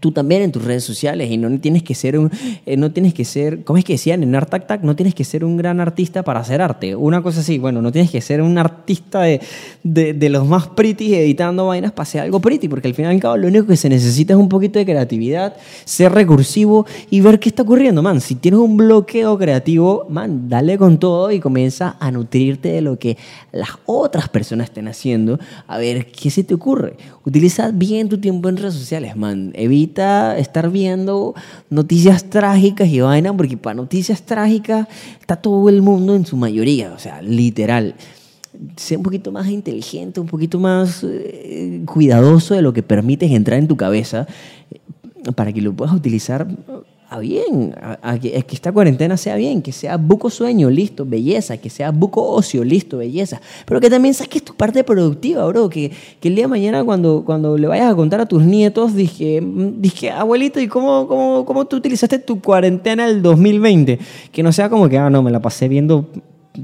tú 0.00 0.12
también 0.12 0.42
en 0.42 0.52
tus 0.52 0.64
redes 0.64 0.84
sociales 0.84 1.30
y 1.30 1.36
no 1.36 1.58
tienes 1.60 1.82
que 1.82 1.94
ser 1.94 2.18
un, 2.18 2.30
eh, 2.66 2.76
no 2.76 2.90
tienes 2.92 3.14
que 3.14 3.24
ser, 3.24 3.64
¿cómo 3.64 3.76
es 3.76 3.84
que 3.84 3.94
decían 3.94 4.22
en 4.22 4.34
Art 4.34 4.48
Tac 4.48 4.66
Tac? 4.66 4.82
No 4.82 4.96
tienes 4.96 5.14
que 5.14 5.24
ser 5.24 5.44
un 5.44 5.56
gran 5.56 5.80
artista 5.80 6.22
para 6.22 6.40
hacer 6.40 6.62
arte. 6.62 6.96
Una 6.96 7.22
cosa 7.22 7.40
así, 7.40 7.58
bueno, 7.58 7.82
no 7.82 7.92
tienes 7.92 8.10
que 8.10 8.20
ser 8.20 8.40
un 8.40 8.56
artista 8.56 9.22
de, 9.22 9.40
de, 9.82 10.28
los 10.28 10.46
más 10.46 10.68
pretty 10.68 11.14
editando 11.14 11.66
vainas 11.66 11.92
para 11.92 12.02
hacer 12.04 12.22
algo 12.22 12.40
pretty, 12.40 12.68
porque 12.68 12.88
al 12.88 12.94
final 12.94 13.12
y 13.12 13.16
al 13.16 13.20
cabo 13.20 13.36
lo 13.36 13.48
único 13.48 13.66
que 13.66 13.76
se 13.76 13.88
necesita 13.88 14.32
es 14.32 14.38
un 14.38 14.48
poquito 14.48 14.78
de 14.78 14.86
creatividad, 14.86 15.54
ser 15.84 16.12
recursivo 16.12 16.86
y 17.10 17.20
ver 17.20 17.38
qué 17.38 17.50
está 17.50 17.62
ocurriendo, 17.62 18.02
man. 18.02 18.20
Si 18.20 18.34
tienes 18.36 18.60
un 18.60 18.76
bloqueo 18.76 19.38
creativo, 19.38 20.06
man, 20.08 20.48
dale 20.48 20.78
con 20.78 20.98
todo 20.98 21.30
y 21.30 21.40
comienza 21.40 21.96
a 22.00 22.10
nutrirte 22.10 22.70
de 22.70 22.80
lo 22.80 22.98
que 22.98 23.18
las 23.52 23.70
otras 23.86 24.28
personas 24.28 24.68
estén 24.68 24.88
haciendo, 24.88 25.38
a 25.66 25.78
ver 25.78 26.06
qué 26.06 26.30
se 26.30 26.42
te 26.42 26.54
ocurre. 26.54 26.96
Utiliza 27.24 27.70
bien 27.70 28.08
tu 28.08 28.18
tiempo 28.18 28.48
en 28.48 28.56
redes 28.56 28.74
sociales, 28.74 29.16
man 29.16 29.52
evita 29.54 29.73
estar 29.82 30.70
viendo 30.70 31.34
noticias 31.70 32.24
trágicas 32.24 32.88
y 32.88 33.00
vaina, 33.00 33.36
porque 33.36 33.56
para 33.56 33.74
noticias 33.74 34.22
trágicas 34.22 34.88
está 35.20 35.36
todo 35.36 35.68
el 35.68 35.82
mundo 35.82 36.14
en 36.14 36.26
su 36.26 36.36
mayoría, 36.36 36.92
o 36.92 36.98
sea, 36.98 37.22
literal. 37.22 37.94
Sé 38.76 38.96
un 38.96 39.02
poquito 39.02 39.32
más 39.32 39.48
inteligente, 39.48 40.20
un 40.20 40.28
poquito 40.28 40.58
más 40.60 41.04
eh, 41.04 41.82
cuidadoso 41.86 42.54
de 42.54 42.62
lo 42.62 42.72
que 42.72 42.82
permites 42.82 43.30
entrar 43.30 43.58
en 43.58 43.66
tu 43.66 43.76
cabeza 43.76 44.26
eh, 44.70 45.32
para 45.32 45.52
que 45.52 45.60
lo 45.60 45.72
puedas 45.72 45.94
utilizar 45.94 46.46
bien, 47.18 47.74
a, 48.02 48.18
que, 48.18 48.36
esta 48.36 48.72
cuarentena 48.72 49.16
sea 49.16 49.36
bien, 49.36 49.62
que 49.62 49.72
sea 49.72 49.96
buco 49.96 50.30
sueño, 50.30 50.70
listo, 50.70 51.04
belleza, 51.06 51.56
que 51.56 51.70
sea 51.70 51.90
buco 51.90 52.22
ocio, 52.22 52.64
listo, 52.64 52.98
belleza, 52.98 53.40
pero 53.66 53.80
que 53.80 53.90
también 53.90 54.14
saques 54.14 54.42
tu 54.42 54.54
parte 54.54 54.84
productiva, 54.84 55.46
bro, 55.46 55.68
que, 55.68 55.90
el 56.22 56.34
día 56.34 56.44
de 56.44 56.48
mañana 56.48 56.84
cuando, 56.84 57.22
cuando 57.24 57.58
le 57.58 57.66
vayas 57.66 57.92
a 57.92 57.94
contar 57.94 58.20
a 58.20 58.26
tus 58.26 58.42
nietos, 58.42 58.94
dije, 58.94 59.42
dije 59.76 60.10
abuelito, 60.10 60.60
¿y 60.60 60.68
cómo, 60.68 61.06
cómo, 61.06 61.44
cómo 61.44 61.66
tú 61.66 61.76
utilizaste 61.76 62.18
tu 62.18 62.40
cuarentena 62.40 63.06
el 63.06 63.22
2020? 63.22 63.98
Que 64.32 64.42
no 64.42 64.52
sea 64.52 64.68
como 64.68 64.88
que, 64.88 64.98
ah, 64.98 65.10
no, 65.10 65.22
me 65.22 65.30
la 65.30 65.40
pasé 65.40 65.68
viendo 65.68 66.06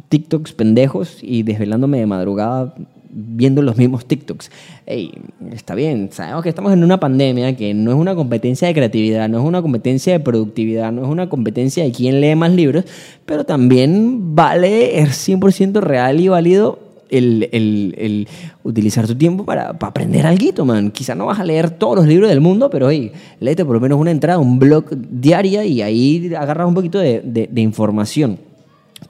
TikToks 0.09 0.53
pendejos 0.53 1.19
y 1.23 1.43
desvelándome 1.43 1.99
de 1.99 2.07
madrugada 2.07 2.75
viendo 3.13 3.63
los 3.63 3.77
mismos 3.77 4.07
TikToks. 4.07 4.51
Hey, 4.87 5.13
está 5.53 5.75
bien, 5.75 6.11
sabemos 6.13 6.43
que 6.43 6.49
estamos 6.49 6.73
en 6.73 6.85
una 6.85 7.01
pandemia 7.01 7.57
que 7.57 7.75
no 7.75 7.91
es 7.91 7.97
una 7.97 8.15
competencia 8.15 8.69
de 8.69 8.75
creatividad, 8.75 9.29
no 9.29 9.39
es 9.39 9.45
una 9.45 9.63
competencia 9.63 10.13
de 10.13 10.21
productividad, 10.21 10.93
no 10.93 11.03
es 11.03 11.09
una 11.09 11.29
competencia 11.29 11.85
de 11.85 11.93
quién 11.93 12.21
lee 12.21 12.35
más 12.35 12.53
libros, 12.53 12.85
pero 13.27 13.45
también 13.45 14.35
vale, 14.35 15.01
es 15.01 15.29
100% 15.29 15.81
real 15.81 16.21
y 16.21 16.29
válido 16.29 16.79
el, 17.11 17.49
el, 17.53 17.95
el, 17.99 18.29
utilizar 18.63 19.07
tu 19.07 19.15
tiempo 19.15 19.45
para, 19.45 19.79
para 19.79 19.91
aprender 19.91 20.27
algo, 20.27 20.65
man. 20.65 20.91
Quizá 20.91 21.15
no 21.15 21.27
vas 21.27 21.41
a 21.41 21.45
leer 21.45 21.71
todos 21.71 21.97
los 21.97 22.07
libros 22.07 22.31
del 22.31 22.41
mundo, 22.41 22.71
pero 22.71 22.91
hey, 22.91 23.13
léete 23.41 23.65
por 23.65 23.75
lo 23.75 23.81
menos 23.81 23.99
una 23.99 24.11
entrada, 24.11 24.39
un 24.39 24.59
blog 24.59 24.85
diaria 24.91 25.65
y 25.65 25.83
ahí 25.83 26.33
agarras 26.35 26.69
un 26.69 26.75
poquito 26.75 26.99
de, 26.99 27.21
de, 27.21 27.49
de 27.51 27.61
información. 27.61 28.39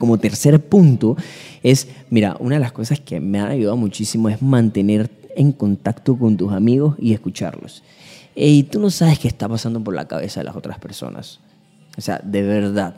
Como 0.00 0.16
tercer 0.16 0.58
punto 0.64 1.14
es, 1.62 1.86
mira, 2.08 2.34
una 2.40 2.54
de 2.54 2.60
las 2.62 2.72
cosas 2.72 3.00
que 3.00 3.20
me 3.20 3.38
han 3.38 3.50
ayudado 3.50 3.76
muchísimo 3.76 4.30
es 4.30 4.40
mantener 4.40 5.10
en 5.36 5.52
contacto 5.52 6.16
con 6.16 6.38
tus 6.38 6.54
amigos 6.54 6.96
y 6.98 7.12
escucharlos. 7.12 7.82
Y 8.34 8.62
tú 8.62 8.80
no 8.80 8.88
sabes 8.88 9.18
qué 9.18 9.28
está 9.28 9.46
pasando 9.46 9.84
por 9.84 9.94
la 9.94 10.08
cabeza 10.08 10.40
de 10.40 10.44
las 10.44 10.56
otras 10.56 10.78
personas. 10.78 11.40
O 11.98 12.00
sea, 12.00 12.18
de 12.24 12.40
verdad. 12.40 12.94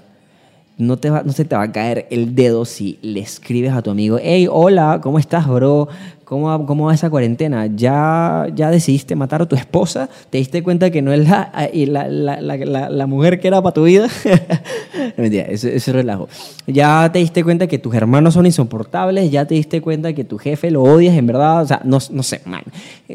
No, 0.78 0.96
te 0.96 1.10
va, 1.10 1.22
no 1.22 1.32
se 1.32 1.44
te 1.44 1.54
va 1.54 1.62
a 1.62 1.72
caer 1.72 2.06
el 2.10 2.34
dedo 2.34 2.64
si 2.64 2.98
le 3.02 3.20
escribes 3.20 3.72
a 3.72 3.82
tu 3.82 3.90
amigo, 3.90 4.18
hey, 4.20 4.48
hola, 4.50 5.00
¿cómo 5.02 5.18
estás, 5.18 5.46
bro? 5.46 5.88
¿Cómo, 6.24 6.64
¿Cómo 6.64 6.86
va 6.86 6.94
esa 6.94 7.10
cuarentena? 7.10 7.66
¿Ya, 7.66 8.46
¿Ya 8.54 8.70
decidiste 8.70 9.14
matar 9.14 9.42
a 9.42 9.46
tu 9.46 9.54
esposa? 9.54 10.08
¿Te 10.30 10.38
diste 10.38 10.62
cuenta 10.62 10.90
que 10.90 11.02
no 11.02 11.12
es 11.12 11.28
la, 11.28 11.52
la, 11.84 12.08
la, 12.08 12.88
la 12.88 13.06
mujer 13.06 13.38
que 13.38 13.48
era 13.48 13.60
para 13.60 13.74
tu 13.74 13.84
vida? 13.84 14.08
no, 14.94 15.22
mentira, 15.22 15.44
es 15.44 15.88
relajo. 15.88 16.28
¿Ya 16.66 17.10
te 17.12 17.18
diste 17.18 17.44
cuenta 17.44 17.66
que 17.66 17.78
tus 17.78 17.94
hermanos 17.94 18.32
son 18.32 18.46
insoportables? 18.46 19.30
¿Ya 19.30 19.44
te 19.44 19.56
diste 19.56 19.82
cuenta 19.82 20.14
que 20.14 20.24
tu 20.24 20.38
jefe 20.38 20.70
lo 20.70 20.82
odias 20.82 21.14
en 21.18 21.26
verdad? 21.26 21.64
O 21.64 21.66
sea, 21.66 21.82
no, 21.84 21.98
no 22.10 22.22
sé, 22.22 22.40
man. 22.46 22.62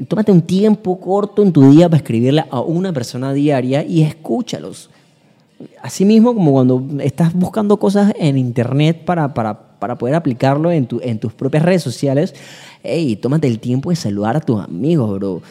Tómate 0.08 0.32
un 0.32 0.44
tiempo 0.44 1.00
corto 1.00 1.42
en 1.42 1.52
tu 1.52 1.72
día 1.72 1.90
para 1.90 1.98
escribirle 1.98 2.46
a 2.52 2.62
una 2.62 2.94
persona 2.94 3.34
diaria 3.34 3.84
y 3.84 4.04
escúchalos. 4.04 4.92
Asimismo, 5.82 6.34
como 6.34 6.52
cuando 6.52 6.86
estás 7.02 7.34
buscando 7.34 7.78
cosas 7.78 8.14
en 8.20 8.38
internet 8.38 9.06
para, 9.06 9.34
para, 9.34 9.78
para 9.80 9.98
poder 9.98 10.16
aplicarlo 10.16 10.72
en, 10.72 10.86
tu, 10.86 11.00
en 11.02 11.20
tus 11.20 11.34
propias 11.34 11.64
redes 11.64 11.82
sociales, 11.82 12.36
hey, 12.84 13.16
tómate 13.16 13.48
el 13.48 13.60
tiempo 13.60 13.90
de 13.90 13.96
saludar 13.96 14.38
a 14.38 14.42
tus 14.42 14.62
amigos, 14.62 15.10
bro 15.18 15.42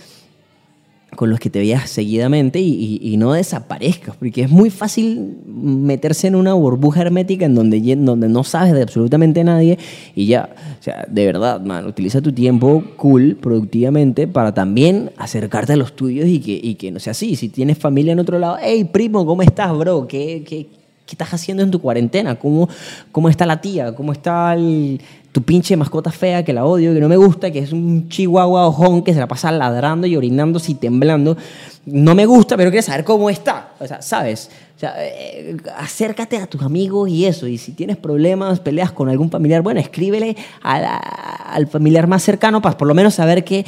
con 1.14 1.30
los 1.30 1.40
que 1.40 1.50
te 1.50 1.60
veas 1.60 1.88
seguidamente 1.88 2.60
y, 2.60 3.16
no 3.16 3.32
desaparezcas, 3.32 4.14
porque 4.16 4.42
es 4.42 4.50
muy 4.50 4.68
fácil 4.68 5.38
meterse 5.46 6.26
en 6.26 6.34
una 6.34 6.52
burbuja 6.52 7.00
hermética 7.00 7.46
en 7.46 7.54
donde, 7.54 7.80
donde 7.96 8.28
no 8.28 8.44
sabes 8.44 8.74
de 8.74 8.82
absolutamente 8.82 9.42
nadie 9.42 9.78
y 10.14 10.26
ya, 10.26 10.50
o 10.78 10.82
sea, 10.82 11.06
de 11.08 11.24
verdad, 11.24 11.60
man, 11.62 11.86
utiliza 11.86 12.20
tu 12.20 12.32
tiempo 12.32 12.84
cool, 12.96 13.38
productivamente, 13.40 14.28
para 14.28 14.52
también 14.52 15.12
acercarte 15.16 15.72
a 15.72 15.76
los 15.76 15.96
tuyos 15.96 16.26
y 16.26 16.40
que, 16.40 16.60
y 16.62 16.74
que 16.74 16.90
no 16.90 17.00
sea 17.00 17.12
así. 17.12 17.36
Si 17.36 17.48
tienes 17.48 17.78
familia 17.78 18.12
en 18.12 18.18
otro 18.18 18.38
lado, 18.38 18.58
hey, 18.60 18.84
primo, 18.84 19.24
¿cómo 19.24 19.40
estás, 19.40 19.76
bro? 19.76 20.06
¿Qué, 20.06 20.44
qué, 20.46 20.66
qué 21.06 21.12
estás 21.12 21.32
haciendo 21.32 21.62
en 21.62 21.70
tu 21.70 21.80
cuarentena? 21.80 22.34
¿Cómo, 22.34 22.68
¿Cómo 23.12 23.30
está 23.30 23.46
la 23.46 23.60
tía? 23.60 23.94
¿Cómo 23.94 24.12
está 24.12 24.52
el, 24.52 25.00
tu 25.36 25.42
pinche 25.42 25.76
mascota 25.76 26.10
fea 26.10 26.42
que 26.46 26.54
la 26.54 26.64
odio, 26.64 26.94
que 26.94 27.00
no 27.00 27.10
me 27.10 27.16
gusta, 27.18 27.50
que 27.50 27.58
es 27.58 27.70
un 27.70 28.08
chihuahua 28.08 28.66
ojón 28.68 29.04
que 29.04 29.12
se 29.12 29.20
la 29.20 29.28
pasa 29.28 29.52
ladrando 29.52 30.06
y 30.06 30.16
orinándose 30.16 30.72
y 30.72 30.76
temblando. 30.76 31.36
No 31.84 32.14
me 32.14 32.24
gusta, 32.24 32.56
pero 32.56 32.70
quiero 32.70 32.82
saber 32.82 33.04
cómo 33.04 33.28
está. 33.28 33.74
O 33.78 33.86
sea, 33.86 34.00
¿sabes? 34.00 34.48
Eh, 34.80 35.58
acércate 35.76 36.38
a 36.38 36.46
tus 36.46 36.62
amigos 36.62 37.10
y 37.10 37.26
eso. 37.26 37.46
Y 37.46 37.58
si 37.58 37.72
tienes 37.72 37.98
problemas, 37.98 38.60
peleas 38.60 38.92
con 38.92 39.10
algún 39.10 39.30
familiar, 39.30 39.60
bueno, 39.60 39.78
escríbele 39.78 40.34
al 40.62 41.66
familiar 41.66 42.06
más 42.06 42.22
cercano 42.22 42.62
para 42.62 42.78
por 42.78 42.88
lo 42.88 42.94
menos 42.94 43.12
saber 43.12 43.44
que 43.44 43.66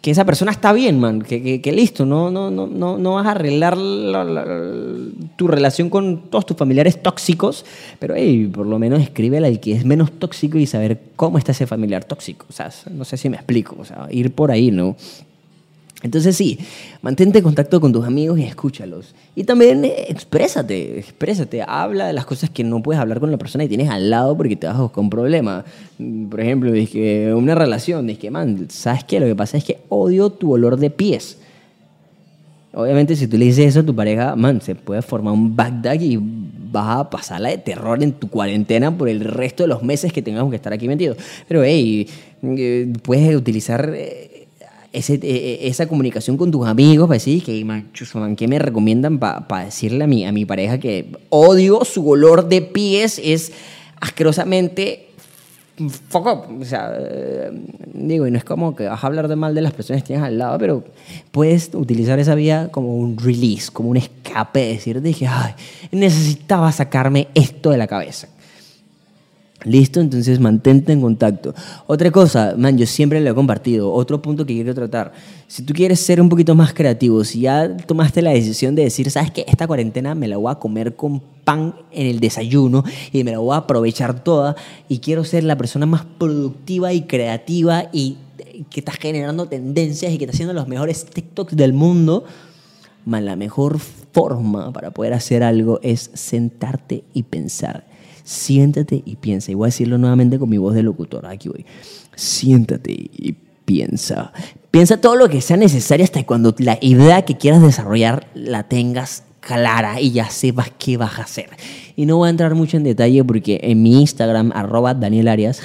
que 0.00 0.12
esa 0.12 0.24
persona 0.24 0.52
está 0.52 0.72
bien, 0.72 1.00
man, 1.00 1.22
que, 1.22 1.60
que, 1.60 1.72
listo, 1.72 2.06
no, 2.06 2.30
no, 2.30 2.50
no, 2.50 2.68
no, 2.68 2.98
no 2.98 3.14
vas 3.14 3.26
a 3.26 3.32
arreglar 3.32 3.76
tu 5.36 5.48
relación 5.48 5.90
con 5.90 6.30
todos 6.30 6.46
tus 6.46 6.56
familiares 6.56 7.02
tóxicos, 7.02 7.64
pero 7.98 8.14
hey, 8.16 8.48
por 8.52 8.66
lo 8.66 8.78
menos 8.78 9.02
escríbele 9.02 9.48
al 9.48 9.58
que 9.58 9.72
es 9.72 9.84
menos 9.84 10.12
tóxico 10.12 10.56
y 10.56 10.66
saber 10.66 11.00
cómo 11.16 11.36
está 11.36 11.50
ese 11.50 11.66
familiar 11.66 12.04
tóxico. 12.04 12.46
O 12.48 12.52
sea, 12.52 12.70
no 12.92 13.04
sé 13.04 13.16
si 13.16 13.28
me 13.28 13.36
explico, 13.36 13.76
o 13.78 13.84
sea, 13.84 14.06
ir 14.10 14.32
por 14.32 14.52
ahí, 14.52 14.70
¿no? 14.70 14.96
Entonces 16.02 16.36
sí, 16.36 16.58
mantente 17.02 17.38
en 17.38 17.44
contacto 17.44 17.80
con 17.80 17.92
tus 17.92 18.06
amigos 18.06 18.38
y 18.38 18.44
escúchalos. 18.44 19.14
Y 19.34 19.42
también 19.42 19.84
eh, 19.84 20.06
exprésate, 20.08 20.96
exprésate, 20.98 21.64
habla 21.66 22.06
de 22.06 22.12
las 22.12 22.24
cosas 22.24 22.50
que 22.50 22.62
no 22.62 22.80
puedes 22.82 23.00
hablar 23.00 23.18
con 23.18 23.32
la 23.32 23.36
persona 23.36 23.64
que 23.64 23.68
tienes 23.68 23.90
al 23.90 24.08
lado 24.08 24.36
porque 24.36 24.54
te 24.54 24.68
vas 24.68 24.76
a 24.76 24.82
buscar 24.82 25.02
un 25.02 25.10
problema. 25.10 25.64
Mm, 25.98 26.26
por 26.26 26.40
ejemplo, 26.40 26.72
una 27.36 27.54
relación, 27.56 28.06
que 28.16 28.30
man, 28.30 28.66
¿sabes 28.70 29.02
qué? 29.02 29.18
Lo 29.18 29.26
que 29.26 29.34
pasa 29.34 29.56
es 29.56 29.64
que 29.64 29.78
odio 29.88 30.30
tu 30.30 30.52
olor 30.52 30.76
de 30.76 30.90
pies. 30.90 31.38
Obviamente 32.74 33.16
si 33.16 33.26
tú 33.26 33.36
le 33.36 33.46
dices 33.46 33.66
eso 33.66 33.80
a 33.80 33.82
tu 33.82 33.94
pareja, 33.96 34.36
man, 34.36 34.60
se 34.60 34.76
puede 34.76 35.02
formar 35.02 35.34
un 35.34 35.56
backdag 35.56 36.00
y 36.00 36.18
vas 36.20 37.00
a 37.00 37.10
pasarla 37.10 37.48
de 37.48 37.58
terror 37.58 38.00
en 38.04 38.12
tu 38.12 38.28
cuarentena 38.28 38.96
por 38.96 39.08
el 39.08 39.20
resto 39.20 39.64
de 39.64 39.68
los 39.68 39.82
meses 39.82 40.12
que 40.12 40.22
tengamos 40.22 40.50
que 40.50 40.56
estar 40.56 40.72
aquí 40.72 40.86
metidos. 40.86 41.16
Pero, 41.48 41.64
hey, 41.64 42.06
eh, 42.42 42.92
puedes 43.02 43.34
utilizar 43.34 43.92
eh, 43.96 44.37
e, 44.92 45.00
e, 45.22 45.68
esa 45.68 45.86
comunicación 45.86 46.36
con 46.36 46.50
tus 46.50 46.66
amigos 46.66 47.10
decir 47.10 47.42
que, 47.42 47.64
man, 47.64 47.90
¿qué 48.36 48.48
me 48.48 48.58
recomiendan 48.58 49.18
para 49.18 49.64
decirle 49.64 50.04
a 50.04 50.06
mi, 50.06 50.24
a 50.24 50.32
mi 50.32 50.44
pareja 50.44 50.78
que 50.78 51.12
odio 51.30 51.84
su 51.84 52.08
olor 52.08 52.48
de 52.48 52.62
pies? 52.62 53.20
Es 53.22 53.52
asquerosamente 54.00 55.08
foco. 56.08 56.46
O 56.60 56.64
sea, 56.64 56.92
digo, 57.92 58.26
y 58.26 58.30
no 58.30 58.38
es 58.38 58.44
como 58.44 58.74
que 58.74 58.86
vas 58.86 59.02
a 59.02 59.06
hablar 59.06 59.28
de 59.28 59.36
mal 59.36 59.54
de 59.54 59.62
las 59.62 59.72
personas 59.72 60.02
que 60.02 60.08
tienes 60.08 60.24
al 60.24 60.38
lado, 60.38 60.58
pero 60.58 60.84
puedes 61.30 61.70
utilizar 61.74 62.18
esa 62.18 62.34
vía 62.34 62.68
como 62.72 62.96
un 62.96 63.18
release, 63.18 63.70
como 63.70 63.90
un 63.90 63.96
escape, 63.96 64.60
decir, 64.60 65.00
dije, 65.02 65.26
ay, 65.26 65.54
necesitaba 65.92 66.72
sacarme 66.72 67.28
esto 67.34 67.70
de 67.70 67.76
la 67.76 67.86
cabeza. 67.86 68.28
Listo, 69.64 70.00
entonces 70.00 70.38
mantente 70.38 70.92
en 70.92 71.00
contacto. 71.00 71.52
Otra 71.88 72.12
cosa, 72.12 72.54
man, 72.56 72.78
yo 72.78 72.86
siempre 72.86 73.20
lo 73.20 73.30
he 73.30 73.34
compartido. 73.34 73.92
Otro 73.92 74.22
punto 74.22 74.46
que 74.46 74.54
quiero 74.54 74.72
tratar. 74.72 75.12
Si 75.48 75.64
tú 75.64 75.74
quieres 75.74 75.98
ser 75.98 76.20
un 76.20 76.28
poquito 76.28 76.54
más 76.54 76.72
creativo, 76.72 77.24
si 77.24 77.40
ya 77.40 77.76
tomaste 77.76 78.22
la 78.22 78.30
decisión 78.30 78.76
de 78.76 78.84
decir, 78.84 79.10
sabes 79.10 79.32
que 79.32 79.44
esta 79.48 79.66
cuarentena 79.66 80.14
me 80.14 80.28
la 80.28 80.36
voy 80.36 80.52
a 80.52 80.56
comer 80.56 80.94
con 80.94 81.20
pan 81.44 81.74
en 81.90 82.06
el 82.06 82.20
desayuno 82.20 82.84
y 83.12 83.24
me 83.24 83.32
la 83.32 83.38
voy 83.38 83.54
a 83.54 83.58
aprovechar 83.58 84.22
toda 84.22 84.54
y 84.88 85.00
quiero 85.00 85.24
ser 85.24 85.42
la 85.42 85.58
persona 85.58 85.86
más 85.86 86.04
productiva 86.04 86.92
y 86.92 87.02
creativa 87.02 87.86
y 87.92 88.18
que 88.70 88.78
está 88.78 88.92
generando 88.92 89.46
tendencias 89.46 90.12
y 90.12 90.18
que 90.18 90.24
está 90.24 90.36
haciendo 90.36 90.54
los 90.54 90.68
mejores 90.68 91.04
TikToks 91.04 91.56
del 91.56 91.72
mundo, 91.72 92.24
man, 93.04 93.24
la 93.24 93.34
mejor 93.34 93.80
forma 93.80 94.72
para 94.72 94.92
poder 94.92 95.14
hacer 95.14 95.42
algo 95.42 95.80
es 95.82 96.12
sentarte 96.14 97.02
y 97.12 97.24
pensar 97.24 97.97
siéntate 98.28 99.02
y 99.06 99.16
piensa. 99.16 99.50
Y 99.50 99.54
voy 99.54 99.66
a 99.66 99.68
decirlo 99.68 99.96
nuevamente 99.96 100.38
con 100.38 100.50
mi 100.50 100.58
voz 100.58 100.74
de 100.74 100.82
locutor. 100.82 101.24
Aquí 101.24 101.48
voy. 101.48 101.64
Siéntate 102.14 102.92
y 102.92 103.34
piensa. 103.64 104.34
Piensa 104.70 105.00
todo 105.00 105.16
lo 105.16 105.30
que 105.30 105.40
sea 105.40 105.56
necesario 105.56 106.04
hasta 106.04 106.22
cuando 106.26 106.54
la 106.58 106.76
idea 106.82 107.22
que 107.22 107.38
quieras 107.38 107.62
desarrollar 107.62 108.26
la 108.34 108.64
tengas 108.64 109.24
clara 109.40 109.98
y 110.02 110.10
ya 110.10 110.28
sepas 110.28 110.70
qué 110.78 110.98
vas 110.98 111.18
a 111.18 111.22
hacer. 111.22 111.48
Y 111.96 112.04
no 112.04 112.18
voy 112.18 112.26
a 112.26 112.30
entrar 112.30 112.54
mucho 112.54 112.76
en 112.76 112.84
detalle 112.84 113.24
porque 113.24 113.60
en 113.62 113.82
mi 113.82 113.98
Instagram, 114.02 114.52
arroba 114.54 114.92
Daniel 114.92 115.28
Arias, 115.28 115.62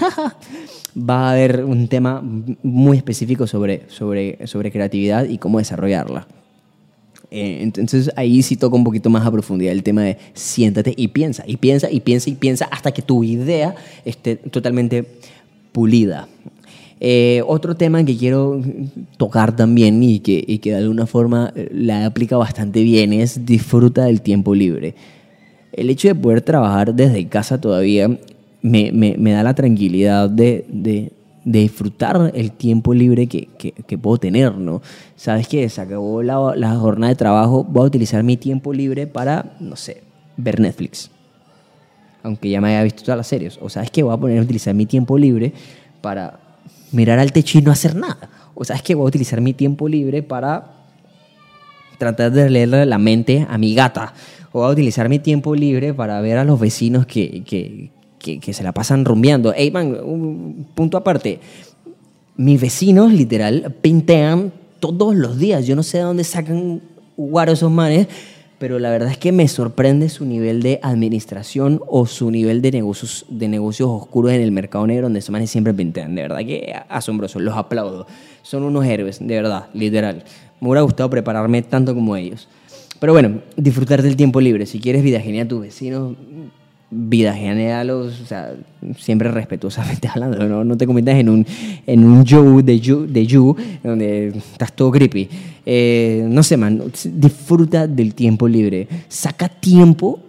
va 0.97 1.27
a 1.27 1.31
haber 1.31 1.65
un 1.65 1.89
tema 1.89 2.21
muy 2.21 2.95
específico 2.95 3.45
sobre, 3.45 3.89
sobre, 3.89 4.47
sobre 4.47 4.71
creatividad 4.71 5.25
y 5.25 5.37
cómo 5.37 5.57
desarrollarla. 5.57 6.27
Eh, 7.35 7.63
entonces 7.63 8.11
ahí 8.15 8.43
sí 8.43 8.57
toca 8.57 8.75
un 8.75 8.83
poquito 8.83 9.09
más 9.09 9.25
a 9.25 9.31
profundidad 9.31 9.71
el 9.71 9.81
tema 9.81 10.03
de 10.03 10.19
siéntate 10.35 10.93
y 10.95 11.07
piensa, 11.07 11.43
y 11.47 11.57
piensa, 11.57 11.89
y 11.89 11.99
piensa, 11.99 12.29
y 12.29 12.35
piensa 12.35 12.65
hasta 12.65 12.91
que 12.91 13.01
tu 13.01 13.23
idea 13.23 13.73
esté 14.05 14.35
totalmente 14.35 15.03
pulida. 15.71 16.27
Eh, 16.99 17.41
otro 17.47 17.75
tema 17.75 18.03
que 18.03 18.15
quiero 18.15 18.61
tocar 19.17 19.55
también 19.55 20.03
y 20.03 20.19
que, 20.19 20.43
y 20.47 20.59
que 20.59 20.73
de 20.73 20.77
alguna 20.77 21.07
forma 21.07 21.51
eh, 21.55 21.69
la 21.73 22.05
aplica 22.05 22.37
bastante 22.37 22.83
bien 22.83 23.13
es 23.13 23.43
disfruta 23.47 24.05
del 24.05 24.21
tiempo 24.21 24.53
libre. 24.53 24.93
El 25.71 25.89
hecho 25.89 26.09
de 26.09 26.13
poder 26.13 26.41
trabajar 26.41 26.93
desde 26.93 27.27
casa 27.27 27.59
todavía 27.59 28.15
me, 28.61 28.91
me, 28.91 29.15
me 29.17 29.31
da 29.31 29.41
la 29.41 29.55
tranquilidad 29.55 30.29
de, 30.29 30.65
de, 30.69 31.11
de 31.45 31.59
disfrutar 31.59 32.31
el 32.33 32.51
tiempo 32.51 32.93
libre 32.93 33.27
que, 33.27 33.47
que, 33.47 33.97
puedo 33.97 34.17
tener, 34.17 34.55
¿no? 34.55 34.81
¿Sabes 35.15 35.47
qué? 35.47 35.67
Se 35.69 35.81
acabó 35.81 36.23
la, 36.23 36.53
la, 36.55 36.75
jornada 36.75 37.09
de 37.09 37.15
trabajo, 37.15 37.63
voy 37.63 37.83
a 37.83 37.87
utilizar 37.87 38.23
mi 38.23 38.37
tiempo 38.37 38.73
libre 38.73 39.07
para, 39.07 39.55
no 39.59 39.75
sé, 39.75 40.03
ver 40.37 40.59
Netflix. 40.59 41.11
Aunque 42.23 42.49
ya 42.49 42.61
me 42.61 42.69
haya 42.69 42.83
visto 42.83 43.03
todas 43.03 43.17
las 43.17 43.27
series. 43.27 43.59
O 43.61 43.69
sabes 43.69 43.91
qué? 43.91 44.03
Voy 44.03 44.13
a 44.13 44.17
poner 44.17 44.39
a 44.39 44.41
utilizar 44.41 44.73
mi 44.73 44.85
tiempo 44.85 45.17
libre 45.17 45.53
para 46.01 46.39
mirar 46.91 47.19
al 47.19 47.33
techo 47.33 47.57
y 47.57 47.61
no 47.61 47.71
hacer 47.71 47.95
nada. 47.95 48.29
O 48.55 48.63
sabes 48.63 48.81
qué? 48.81 48.95
Voy 48.95 49.05
a 49.05 49.07
utilizar 49.07 49.41
mi 49.41 49.53
tiempo 49.53 49.89
libre 49.89 50.23
para 50.23 50.71
tratar 51.97 52.31
de 52.31 52.49
leerle 52.49 52.85
la 52.85 52.97
mente 52.97 53.45
a 53.49 53.57
mi 53.57 53.75
gata. 53.75 54.13
O 54.53 54.59
voy 54.59 54.69
a 54.69 54.71
utilizar 54.71 55.09
mi 55.09 55.19
tiempo 55.19 55.55
libre 55.55 55.93
para 55.93 56.21
ver 56.21 56.37
a 56.37 56.45
los 56.45 56.59
vecinos 56.59 57.05
que, 57.05 57.43
que 57.43 57.91
que, 58.23 58.53
se 58.53 58.63
la 58.63 58.71
pasan 58.71 59.05
rumbeando. 59.05 59.53
Ey, 59.53 59.69
man, 59.69 59.97
un 60.03 60.65
punto 60.73 60.97
aparte. 60.97 61.39
Mis 62.35 62.59
vecinos, 62.59 63.13
literal, 63.13 63.75
pintean 63.81 64.51
todos 64.79 65.15
los 65.15 65.37
días. 65.37 65.67
Yo 65.67 65.75
no 65.75 65.83
sé 65.83 65.97
de 65.97 66.03
dónde 66.05 66.23
sacan 66.23 66.81
guaro 67.15 67.51
esos 67.51 67.69
manes, 67.69 68.07
pero 68.57 68.79
la 68.79 68.89
verdad 68.89 69.11
es 69.11 69.17
que 69.17 69.31
me 69.31 69.47
sorprende 69.47 70.09
su 70.09 70.25
nivel 70.25 70.63
de 70.63 70.79
administración 70.81 71.81
o 71.87 72.05
su 72.05 72.31
nivel 72.31 72.61
de 72.61 72.71
negocios, 72.71 73.25
de 73.29 73.47
negocios 73.47 73.89
oscuros 73.89 74.31
en 74.31 74.41
el 74.41 74.51
mercado 74.51 74.87
negro, 74.87 75.03
donde 75.03 75.19
esos 75.19 75.31
manes 75.31 75.51
siempre 75.51 75.73
pintean. 75.73 76.15
De 76.15 76.23
verdad 76.23 76.39
que 76.39 76.73
asombroso, 76.89 77.39
los 77.39 77.55
aplaudo. 77.55 78.07
Son 78.41 78.63
unos 78.63 78.85
héroes, 78.85 79.19
de 79.19 79.35
verdad, 79.35 79.67
literal. 79.73 80.23
Me 80.59 80.69
hubiera 80.69 80.81
gustado 80.81 81.09
prepararme 81.09 81.61
tanto 81.61 81.93
como 81.93 82.15
ellos. 82.15 82.47
Pero 82.99 83.11
bueno, 83.13 83.41
disfrutar 83.57 84.01
del 84.01 84.15
tiempo 84.15 84.39
libre. 84.39 84.65
Si 84.65 84.79
quieres 84.79 85.03
vida 85.03 85.19
genial 85.19 85.45
a 85.45 85.49
tus 85.49 85.61
vecinos, 85.61 86.15
vida 86.93 87.33
genial, 87.33 87.89
o 87.89 88.09
sea, 88.09 88.53
siempre 88.97 89.29
respetuosamente 89.31 90.07
hablando, 90.13 90.63
no, 90.63 90.77
te 90.77 90.85
conviertas 90.85 91.15
en 91.15 91.29
un, 91.29 91.45
en 91.85 92.03
un 92.03 92.23
de 92.23 92.79
you, 92.79 93.07
de 93.07 93.25
you 93.25 93.55
donde 93.83 94.29
estás 94.29 94.73
todo 94.73 94.91
creepy. 94.91 95.29
Eh, 95.65 96.25
no 96.29 96.43
sé, 96.43 96.57
man, 96.57 96.81
disfruta 97.05 97.87
del 97.87 98.13
tiempo 98.13 98.47
libre. 98.47 98.87
Saca 99.07 99.47
tiempo 99.47 100.19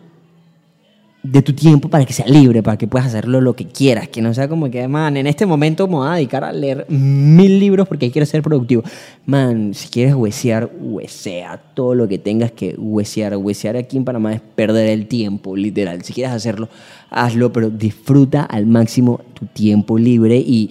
de 1.24 1.40
tu 1.40 1.54
tiempo 1.54 1.88
para 1.88 2.04
que 2.04 2.12
sea 2.12 2.26
libre, 2.26 2.62
para 2.62 2.76
que 2.76 2.86
puedas 2.86 3.08
hacerlo 3.08 3.40
lo 3.40 3.56
que 3.56 3.66
quieras, 3.66 4.08
que 4.08 4.20
no 4.20 4.34
sea 4.34 4.46
como 4.46 4.70
que, 4.70 4.86
man, 4.86 5.16
en 5.16 5.26
este 5.26 5.46
momento 5.46 5.88
me 5.88 5.94
voy 5.94 6.08
a 6.08 6.12
dedicar 6.12 6.44
a 6.44 6.52
leer 6.52 6.84
mil 6.90 7.58
libros 7.58 7.88
porque 7.88 8.10
quiero 8.10 8.26
ser 8.26 8.42
productivo. 8.42 8.82
Man, 9.24 9.72
si 9.72 9.88
quieres 9.88 10.14
huesear, 10.14 10.70
huesea 10.78 11.62
todo 11.72 11.94
lo 11.94 12.06
que 12.06 12.18
tengas 12.18 12.52
que 12.52 12.74
huesear. 12.76 13.38
Huesear 13.38 13.76
aquí 13.76 13.96
en 13.96 14.04
Panamá 14.04 14.34
es 14.34 14.42
perder 14.42 14.90
el 14.90 15.06
tiempo, 15.06 15.56
literal. 15.56 16.04
Si 16.04 16.12
quieres 16.12 16.34
hacerlo, 16.34 16.68
hazlo, 17.08 17.50
pero 17.52 17.70
disfruta 17.70 18.42
al 18.42 18.66
máximo 18.66 19.22
tu 19.32 19.46
tiempo 19.46 19.96
libre 19.96 20.36
y 20.36 20.70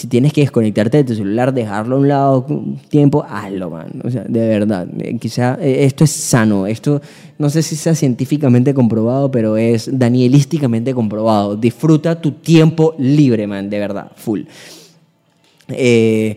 si 0.00 0.06
tienes 0.06 0.32
que 0.32 0.40
desconectarte 0.40 0.96
de 0.96 1.04
tu 1.04 1.14
celular, 1.14 1.52
dejarlo 1.52 1.96
a 1.96 1.98
un 1.98 2.08
lado 2.08 2.46
un 2.48 2.78
tiempo, 2.88 3.22
hazlo, 3.28 3.68
man. 3.68 4.00
O 4.02 4.10
sea, 4.10 4.24
de 4.24 4.48
verdad, 4.48 4.88
eh, 4.98 5.18
quizá 5.18 5.58
eh, 5.60 5.84
esto 5.84 6.04
es 6.04 6.10
sano, 6.10 6.66
esto 6.66 7.02
no 7.38 7.50
sé 7.50 7.62
si 7.62 7.76
sea 7.76 7.94
científicamente 7.94 8.72
comprobado, 8.72 9.30
pero 9.30 9.58
es 9.58 9.90
danielísticamente 9.92 10.94
comprobado. 10.94 11.54
Disfruta 11.54 12.18
tu 12.18 12.32
tiempo 12.32 12.94
libre, 12.98 13.46
man, 13.46 13.68
de 13.68 13.78
verdad, 13.78 14.10
full. 14.16 14.40
Eh, 15.68 16.36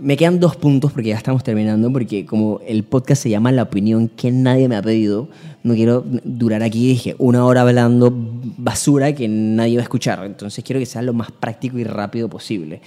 me 0.00 0.16
quedan 0.16 0.40
dos 0.40 0.56
puntos 0.56 0.92
porque 0.92 1.10
ya 1.10 1.16
estamos 1.16 1.44
terminando, 1.44 1.92
porque 1.92 2.26
como 2.26 2.60
el 2.66 2.82
podcast 2.82 3.22
se 3.22 3.30
llama 3.30 3.52
La 3.52 3.62
opinión 3.62 4.08
que 4.08 4.32
nadie 4.32 4.68
me 4.68 4.76
ha 4.76 4.82
pedido, 4.82 5.28
no 5.62 5.74
quiero 5.74 6.04
durar 6.24 6.62
aquí, 6.62 6.88
dije, 6.88 7.14
una 7.18 7.44
hora 7.44 7.62
hablando 7.62 8.12
basura 8.12 9.14
que 9.14 9.28
nadie 9.28 9.76
va 9.76 9.82
a 9.82 9.84
escuchar. 9.84 10.24
Entonces 10.24 10.64
quiero 10.64 10.80
que 10.80 10.86
sea 10.86 11.02
lo 11.02 11.12
más 11.12 11.30
práctico 11.30 11.78
y 11.78 11.84
rápido 11.84 12.28
posible. 12.28 12.80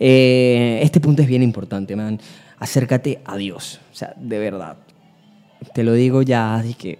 Eh, 0.00 0.80
este 0.82 1.00
punto 1.00 1.22
es 1.22 1.28
bien 1.28 1.42
importante, 1.42 1.94
man. 1.94 2.18
Acércate 2.58 3.20
a 3.24 3.36
Dios. 3.36 3.80
O 3.92 3.94
sea, 3.94 4.14
de 4.16 4.38
verdad. 4.38 4.78
Te 5.74 5.84
lo 5.84 5.92
digo 5.92 6.22
ya, 6.22 6.56
así 6.56 6.74
que 6.74 6.98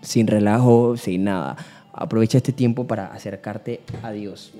sin 0.00 0.26
relajo, 0.26 0.96
sin 0.96 1.24
nada. 1.24 1.56
Aprovecha 1.92 2.38
este 2.38 2.52
tiempo 2.52 2.86
para 2.86 3.06
acercarte 3.12 3.80
a 4.02 4.12
Dios. 4.12 4.52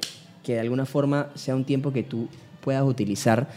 Que 0.42 0.54
de 0.54 0.60
alguna 0.60 0.84
forma 0.84 1.28
sea 1.34 1.56
un 1.56 1.64
tiempo 1.64 1.92
que 1.92 2.02
tú 2.02 2.28
puedas 2.60 2.82
utilizar 2.84 3.48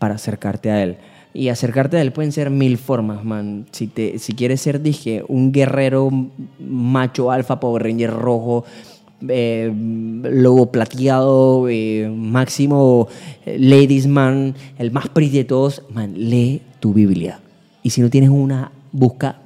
para 0.00 0.16
acercarte 0.16 0.72
a 0.72 0.82
Él. 0.82 0.96
Y 1.32 1.48
acercarte 1.48 1.96
a 1.96 2.00
Él 2.00 2.10
pueden 2.10 2.32
ser 2.32 2.50
mil 2.50 2.76
formas, 2.76 3.24
man. 3.24 3.66
Si, 3.70 3.86
te, 3.86 4.18
si 4.18 4.32
quieres 4.32 4.60
ser, 4.60 4.82
dije, 4.82 5.22
un 5.28 5.52
guerrero 5.52 6.10
macho 6.58 7.30
alfa, 7.30 7.60
Power 7.60 7.84
Ranger 7.84 8.10
rojo, 8.10 8.64
eh, 9.28 9.70
lobo 9.72 10.72
plateado, 10.72 11.68
eh, 11.68 12.10
máximo 12.12 13.06
eh, 13.46 13.58
ladies 13.60 14.06
man, 14.06 14.54
el 14.78 14.90
más 14.90 15.08
pretty 15.08 15.36
de 15.36 15.44
todos, 15.44 15.82
man, 15.90 16.14
lee 16.16 16.62
tu 16.80 16.92
Biblia. 16.94 17.38
Y 17.82 17.90
si 17.90 18.00
no 18.00 18.10
tienes 18.10 18.30
una, 18.30 18.72
busca 18.90 19.40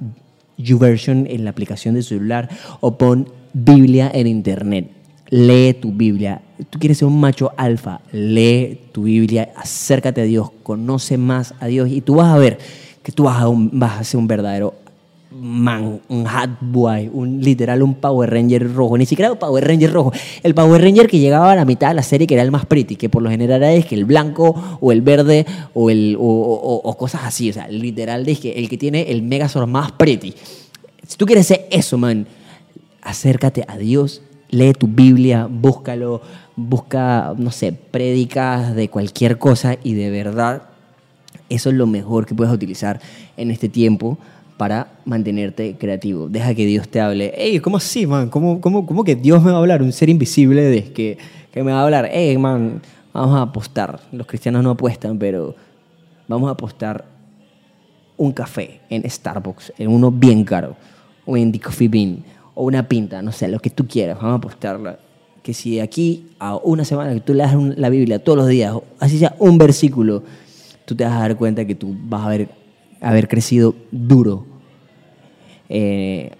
YouVersion 0.57 1.27
en 1.29 1.43
la 1.43 1.49
aplicación 1.49 1.95
de 1.95 2.03
celular 2.03 2.49
o 2.79 2.97
pon 2.97 3.27
Biblia 3.53 4.09
en 4.13 4.27
internet 4.27 4.89
lee 5.29 5.73
tu 5.73 5.91
Biblia. 5.91 6.41
Tú 6.69 6.79
quieres 6.79 6.97
ser 6.97 7.07
un 7.07 7.19
macho 7.19 7.51
alfa, 7.57 8.01
lee 8.11 8.79
tu 8.91 9.03
Biblia, 9.03 9.51
acércate 9.55 10.21
a 10.21 10.25
Dios, 10.25 10.51
conoce 10.63 11.17
más 11.17 11.53
a 11.59 11.67
Dios 11.67 11.89
y 11.89 12.01
tú 12.01 12.15
vas 12.15 12.33
a 12.33 12.37
ver 12.37 12.57
que 13.03 13.11
tú 13.11 13.23
vas 13.23 13.37
a, 13.41 13.99
a 13.99 14.03
ser 14.03 14.19
un 14.19 14.27
verdadero 14.27 14.73
man, 15.31 15.99
un 16.07 16.25
hot 16.25 16.49
boy, 16.61 17.09
un 17.11 17.41
literal 17.41 17.83
un 17.83 17.95
Power 17.95 18.29
Ranger 18.29 18.73
rojo, 18.73 18.97
ni 18.97 19.05
siquiera 19.05 19.31
un 19.31 19.37
Power 19.37 19.67
Ranger 19.67 19.91
rojo, 19.91 20.13
el 20.43 20.55
Power 20.55 20.81
Ranger 20.81 21.07
que 21.07 21.19
llegaba 21.19 21.51
a 21.51 21.55
la 21.55 21.65
mitad 21.65 21.89
de 21.89 21.95
la 21.95 22.03
serie 22.03 22.25
que 22.25 22.35
era 22.35 22.43
el 22.43 22.51
más 22.51 22.65
pretty, 22.65 22.95
que 22.95 23.09
por 23.09 23.21
lo 23.21 23.29
general 23.29 23.63
es 23.63 23.85
que 23.85 23.95
el 23.95 24.05
blanco 24.05 24.79
o 24.79 24.91
el 24.91 25.01
verde 25.01 25.45
o, 25.73 25.89
el, 25.89 26.15
o, 26.17 26.95
cosas 26.97 27.21
así, 27.25 27.49
o 27.49 27.53
sea, 27.53 27.67
literal 27.67 28.27
es 28.29 28.39
que 28.39 28.53
el 28.53 28.69
que 28.69 28.77
tiene 28.77 29.11
el 29.11 29.23
Megazord 29.23 29.67
más 29.67 29.91
pretty. 29.91 30.33
Si 31.05 31.17
tú 31.17 31.25
quieres 31.25 31.47
ser 31.47 31.67
eso, 31.69 31.97
man, 31.97 32.27
acércate 33.01 33.65
a 33.67 33.77
Dios 33.77 34.21
lee 34.49 34.73
tu 34.73 34.87
Biblia, 34.87 35.47
búscalo, 35.49 36.21
busca, 36.55 37.33
no 37.37 37.51
sé, 37.51 37.73
prédicas 37.73 38.75
de 38.75 38.89
cualquier 38.89 39.37
cosa 39.37 39.77
y 39.83 39.93
de 39.93 40.09
verdad 40.09 40.63
eso 41.49 41.69
es 41.69 41.75
lo 41.75 41.87
mejor 41.87 42.25
que 42.25 42.35
puedes 42.35 42.53
utilizar 42.53 42.99
en 43.37 43.51
este 43.51 43.69
tiempo 43.69 44.17
para 44.57 44.87
mantenerte 45.05 45.75
creativo. 45.77 46.29
Deja 46.29 46.53
que 46.55 46.65
Dios 46.65 46.87
te 46.87 47.01
hable. 47.01 47.33
Ey, 47.37 47.59
¿cómo 47.59 47.77
así, 47.77 48.07
man? 48.07 48.29
¿Cómo, 48.29 48.61
cómo, 48.61 48.85
cómo 48.85 49.03
que 49.03 49.15
Dios 49.15 49.43
me 49.43 49.51
va 49.51 49.57
a 49.57 49.59
hablar? 49.59 49.81
Un 49.81 49.91
ser 49.91 50.09
invisible 50.09 50.63
de 50.63 50.83
que, 50.93 51.17
que 51.51 51.63
me 51.63 51.71
va 51.71 51.81
a 51.81 51.83
hablar. 51.83 52.09
Ey, 52.11 52.37
man, 52.37 52.81
vamos 53.13 53.37
a 53.37 53.41
apostar. 53.41 53.99
Los 54.11 54.25
cristianos 54.25 54.63
no 54.63 54.71
apuestan, 54.71 55.19
pero 55.19 55.55
vamos 56.27 56.47
a 56.47 56.53
apostar 56.53 57.05
un 58.17 58.31
café 58.31 58.79
en 58.89 59.09
Starbucks, 59.09 59.73
en 59.77 59.89
uno 59.89 60.09
bien 60.09 60.45
caro, 60.45 60.75
o 61.25 61.35
en 61.35 61.51
The 61.51 61.59
Coffee 61.59 61.89
Bean 61.89 62.23
o 62.55 62.63
una 62.63 62.87
pinta, 62.87 63.21
no 63.21 63.31
sé, 63.31 63.47
lo 63.47 63.59
que 63.59 63.69
tú 63.69 63.87
quieras, 63.87 64.17
vamos 64.17 64.33
a 64.33 64.37
apostarla. 64.37 64.99
Que 65.43 65.53
si 65.53 65.75
de 65.75 65.81
aquí 65.81 66.29
a 66.39 66.55
una 66.55 66.83
semana 66.85 67.13
que 67.13 67.19
tú 67.19 67.33
leas 67.35 67.53
la 67.77 67.89
Biblia 67.89 68.23
todos 68.23 68.37
los 68.37 68.47
días, 68.47 68.73
así 68.99 69.19
sea 69.19 69.35
un 69.37 69.59
versículo, 69.59 70.23
tú 70.85 70.95
te 70.95 71.03
vas 71.03 71.13
a 71.13 71.19
dar 71.19 71.37
cuenta 71.37 71.65
que 71.65 71.75
tú 71.75 71.95
vas 72.05 72.21
a 72.21 73.09
haber, 73.09 73.27
crecido 73.27 73.75
duro. 73.91 74.45
Eh, 75.69 76.31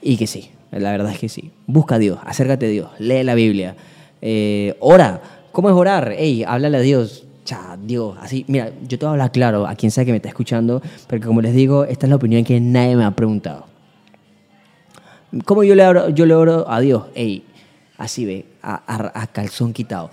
y 0.00 0.16
que 0.16 0.26
sí, 0.26 0.50
la 0.72 0.90
verdad 0.90 1.12
es 1.12 1.18
que 1.18 1.28
sí. 1.28 1.52
Busca 1.66 1.96
a 1.96 1.98
Dios, 1.98 2.18
acércate 2.24 2.66
a 2.66 2.70
Dios, 2.70 2.90
lee 2.98 3.22
la 3.22 3.34
Biblia, 3.34 3.76
eh, 4.20 4.74
ora. 4.80 5.22
¿Cómo 5.52 5.68
es 5.68 5.76
orar? 5.76 6.12
Ey, 6.12 6.44
háblale 6.44 6.78
a 6.78 6.80
Dios. 6.80 7.26
Cha, 7.44 7.76
Dios, 7.76 8.16
así, 8.20 8.44
mira, 8.46 8.70
yo 8.88 8.98
te 8.98 9.04
voy 9.04 9.08
a 9.08 9.12
hablar 9.12 9.32
claro 9.32 9.66
a 9.66 9.74
quien 9.74 9.90
sea 9.90 10.04
que 10.04 10.12
me 10.12 10.18
está 10.18 10.28
escuchando, 10.28 10.80
porque 11.08 11.26
como 11.26 11.42
les 11.42 11.54
digo, 11.54 11.84
esta 11.84 12.06
es 12.06 12.10
la 12.10 12.16
opinión 12.16 12.44
que 12.44 12.60
nadie 12.60 12.94
me 12.94 13.04
ha 13.04 13.10
preguntado. 13.10 13.71
¿Cómo 15.44 15.64
yo 15.64 15.74
le 15.74 15.86
oro, 15.86 16.10
yo 16.10 16.26
le 16.26 16.34
oro 16.34 16.66
a 16.68 16.80
Dios? 16.80 17.04
Ey, 17.14 17.42
así 17.96 18.26
ve, 18.26 18.44
a, 18.62 19.26
calzón 19.32 19.72
quitado. 19.72 20.10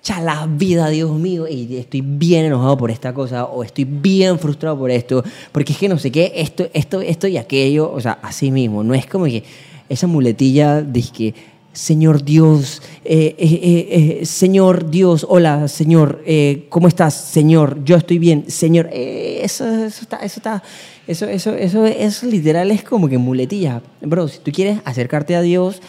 cha 0.00 0.20
la 0.20 0.46
vida, 0.46 0.88
Dios 0.88 1.10
mío, 1.12 1.48
y 1.48 1.76
estoy 1.76 2.02
bien 2.02 2.44
enojado 2.46 2.76
por 2.76 2.90
esta 2.90 3.12
cosa, 3.12 3.46
o 3.46 3.64
estoy 3.64 3.84
bien 3.84 4.38
frustrado 4.38 4.78
por 4.78 4.90
esto, 4.90 5.24
porque 5.50 5.72
es 5.72 5.78
que 5.78 5.88
no 5.88 5.98
sé 5.98 6.10
qué, 6.12 6.32
esto, 6.36 6.68
esto, 6.72 7.00
esto 7.00 7.26
y 7.26 7.36
aquello, 7.36 7.90
o 7.92 8.00
sea, 8.00 8.18
así 8.22 8.50
mismo, 8.50 8.84
no 8.84 8.94
es 8.94 9.06
como 9.06 9.24
que 9.24 9.42
esa 9.88 10.06
muletilla 10.06 10.80
de 10.82 11.02
que, 11.02 11.34
Señor 11.72 12.24
Dios, 12.24 12.82
eh, 13.04 13.34
eh, 13.38 14.18
eh, 14.20 14.26
Señor 14.26 14.90
Dios, 14.90 15.26
hola, 15.28 15.68
Señor, 15.68 16.22
¿cómo 16.68 16.88
estás? 16.88 17.14
Señor, 17.14 17.84
yo 17.84 17.96
estoy 17.96 18.18
bien, 18.18 18.44
Señor, 18.48 18.88
eso, 18.92 19.66
eso 19.66 20.02
está, 20.02 20.16
eso 20.18 20.38
está, 20.40 20.62
eso, 21.10 21.26
eso, 21.26 21.56
eso, 21.56 21.86
eso 21.86 22.26
literal 22.26 22.70
es 22.70 22.84
como 22.84 23.08
que 23.08 23.18
muletilla. 23.18 23.82
Bro, 24.00 24.28
si 24.28 24.38
tú 24.38 24.52
quieres 24.52 24.78
acercarte 24.84 25.34
a 25.34 25.40
Dios, 25.40 25.82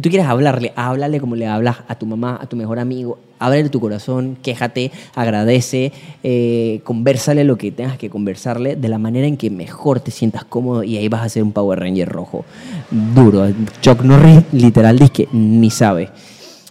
tú 0.00 0.08
quieres 0.10 0.28
hablarle, 0.28 0.72
háblale 0.76 1.18
como 1.18 1.34
le 1.34 1.48
hablas 1.48 1.78
a 1.88 1.96
tu 1.96 2.06
mamá, 2.06 2.38
a 2.40 2.46
tu 2.46 2.54
mejor 2.54 2.78
amigo. 2.78 3.18
Ábrele 3.40 3.68
tu 3.68 3.80
corazón, 3.80 4.36
quéjate, 4.40 4.92
agradece, 5.16 5.92
eh, 6.22 6.82
conversale 6.84 7.42
lo 7.42 7.58
que 7.58 7.72
tengas 7.72 7.98
que 7.98 8.10
conversarle 8.10 8.76
de 8.76 8.88
la 8.88 8.98
manera 8.98 9.26
en 9.26 9.36
que 9.36 9.50
mejor 9.50 9.98
te 9.98 10.12
sientas 10.12 10.44
cómodo 10.44 10.84
y 10.84 10.96
ahí 10.98 11.08
vas 11.08 11.22
a 11.22 11.28
ser 11.28 11.42
un 11.42 11.50
Power 11.50 11.80
Ranger 11.80 12.08
rojo. 12.08 12.44
Duro. 12.92 13.48
Chuck 13.80 14.02
Norris 14.02 14.44
literal 14.52 15.00
dice 15.00 15.10
que 15.12 15.28
ni 15.32 15.70
sabe. 15.70 16.10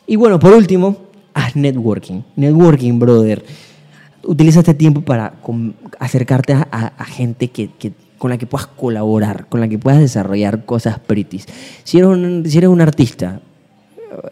Y 0.08 0.16
bueno, 0.16 0.40
por 0.40 0.54
último, 0.54 0.96
haz 1.34 1.54
networking. 1.54 2.22
Networking, 2.38 2.98
brother. 2.98 3.44
Utiliza 4.24 4.60
este 4.60 4.74
tiempo 4.74 5.02
para 5.02 5.34
acercarte 6.00 6.54
a, 6.54 7.06
gente 7.06 7.50
que, 7.50 7.70
que 7.80 7.94
con 8.20 8.30
la 8.30 8.38
que 8.38 8.46
puedas 8.46 8.68
colaborar, 8.68 9.48
con 9.48 9.62
la 9.62 9.68
que 9.68 9.80
puedas 9.80 10.00
desarrollar 10.00 10.66
cosas 10.66 11.00
pretty. 11.00 11.42
Si 11.84 11.98
eres 11.98 12.10
un, 12.10 12.44
si 12.46 12.58
eres 12.58 12.70
un 12.70 12.82
artista, 12.82 13.40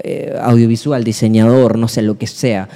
eh, 0.03 0.35
audiovisual, 0.41 1.03
diseñador, 1.03 1.77
no 1.77 1.87
sé, 1.87 2.01
lo 2.01 2.17
que 2.17 2.27
sea, 2.27 2.67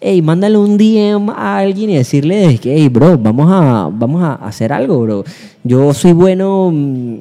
hey, 0.00 0.20
mándale 0.22 0.58
un 0.58 0.76
DM 0.76 1.30
a 1.30 1.58
alguien 1.58 1.90
y 1.90 1.96
decirle 1.96 2.58
que, 2.58 2.74
hey, 2.74 2.88
bro, 2.88 3.16
vamos 3.16 3.48
a, 3.50 3.88
vamos 3.92 4.22
a 4.22 4.34
hacer 4.34 4.72
algo, 4.72 5.00
bro. 5.00 5.24
Yo 5.64 5.94
soy 5.94 6.12
bueno 6.12 6.70
mm, 6.72 7.16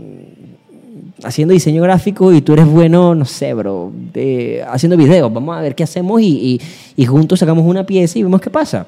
haciendo 1.23 1.53
diseño 1.53 1.83
gráfico 1.83 2.33
y 2.33 2.41
tú 2.41 2.53
eres 2.53 2.65
bueno, 2.65 3.13
no 3.13 3.25
sé, 3.25 3.53
bro, 3.53 3.91
haciendo 4.69 4.97
videos. 4.97 5.31
Vamos 5.33 5.55
a 5.55 5.61
ver 5.61 5.75
qué 5.75 5.83
hacemos 5.83 6.21
y, 6.21 6.25
y, 6.27 6.61
y 6.95 7.05
juntos 7.05 7.39
sacamos 7.39 7.65
una 7.65 7.85
pieza 7.85 8.17
y 8.17 8.23
vemos 8.23 8.41
qué 8.41 8.49
pasa. 8.49 8.87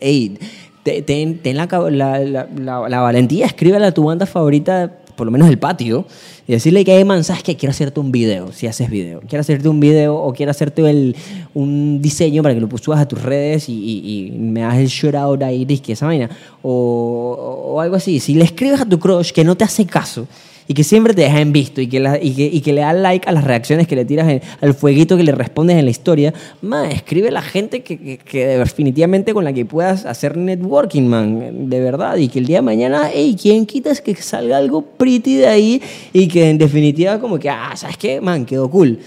Hey, 0.00 0.38
ten, 0.82 1.40
la, 1.56 2.46
la, 2.88 3.00
valentía, 3.00 3.46
escríbele 3.46 3.86
a 3.86 3.92
tu 3.92 4.04
banda 4.04 4.26
favorita, 4.26 4.92
por 5.16 5.26
lo 5.26 5.30
menos 5.30 5.48
el 5.48 5.58
patio, 5.58 6.06
y 6.46 6.52
decirle 6.52 6.84
que, 6.84 6.96
hey, 6.96 7.04
man, 7.04 7.24
sabes 7.24 7.42
que 7.42 7.56
quiero 7.56 7.70
hacerte 7.70 8.00
un 8.00 8.12
video, 8.12 8.52
si 8.52 8.66
haces 8.66 8.88
video. 8.88 9.20
Quiero 9.28 9.40
hacerte 9.40 9.68
un 9.68 9.80
video 9.80 10.16
o 10.16 10.32
quiero 10.32 10.50
hacerte 10.50 10.88
el, 10.88 11.16
un 11.54 12.00
diseño 12.00 12.42
para 12.42 12.54
que 12.54 12.60
lo 12.60 12.78
subas 12.78 13.00
a 13.00 13.08
tus 13.08 13.22
redes 13.22 13.68
y, 13.68 14.32
me 14.38 14.62
hagas 14.62 14.78
el 14.78 14.88
shout 14.88 15.14
out 15.14 15.42
ahí, 15.42 15.66
que 15.66 15.92
esa 15.92 16.06
vaina. 16.06 16.30
O, 16.62 17.72
o 17.74 17.80
algo 17.80 17.96
así. 17.96 18.20
Si 18.20 18.34
le 18.34 18.44
escribes 18.44 18.80
a 18.80 18.86
tu 18.86 18.98
crush 18.98 19.32
que 19.32 19.44
no 19.44 19.56
te 19.56 19.64
hace 19.64 19.86
caso, 19.86 20.26
y 20.68 20.74
que 20.74 20.84
siempre 20.84 21.14
te 21.14 21.22
deja 21.22 21.40
en 21.40 21.50
visto 21.50 21.80
y 21.80 21.88
que, 21.88 21.98
y 22.22 22.34
que, 22.34 22.46
y 22.46 22.60
que, 22.60 22.72
le 22.74 22.82
da 22.82 22.92
like 22.92 23.26
a 23.26 23.32
las 23.32 23.42
reacciones 23.42 23.88
que 23.88 23.96
le 23.96 24.04
tiras 24.04 24.40
al 24.60 24.74
fueguito 24.74 25.16
que 25.16 25.24
le 25.24 25.32
respondes 25.32 25.78
en 25.78 25.86
la 25.86 25.90
historia, 25.90 26.34
man, 26.60 26.92
escribe 26.92 27.30
la 27.30 27.40
gente 27.40 27.82
que, 27.82 28.18
que, 28.18 28.46
definitivamente 28.46 29.32
con 29.32 29.44
la 29.44 29.54
que 29.54 29.64
puedas 29.64 30.04
hacer 30.04 30.36
networking, 30.36 31.04
man, 31.04 31.70
de 31.70 31.80
verdad, 31.80 32.18
y 32.18 32.28
que 32.28 32.38
el 32.38 32.46
día 32.46 32.58
de 32.58 32.62
mañana, 32.62 33.08
hey, 33.12 33.34
¿quién 33.40 33.64
quita 33.64 33.90
es 33.90 34.02
que 34.02 34.14
salga 34.14 34.58
algo 34.58 34.82
pretty 34.82 35.36
de 35.36 35.46
ahí 35.46 35.82
y 36.12 36.28
que 36.28 36.50
en 36.50 36.58
definitiva 36.58 37.18
como 37.18 37.38
que, 37.38 37.48
ah, 37.48 37.72
¿sabes 37.74 37.96
qué? 37.96 38.20
Man, 38.20 38.44
quedó 38.44 38.70
cool. 38.70 38.98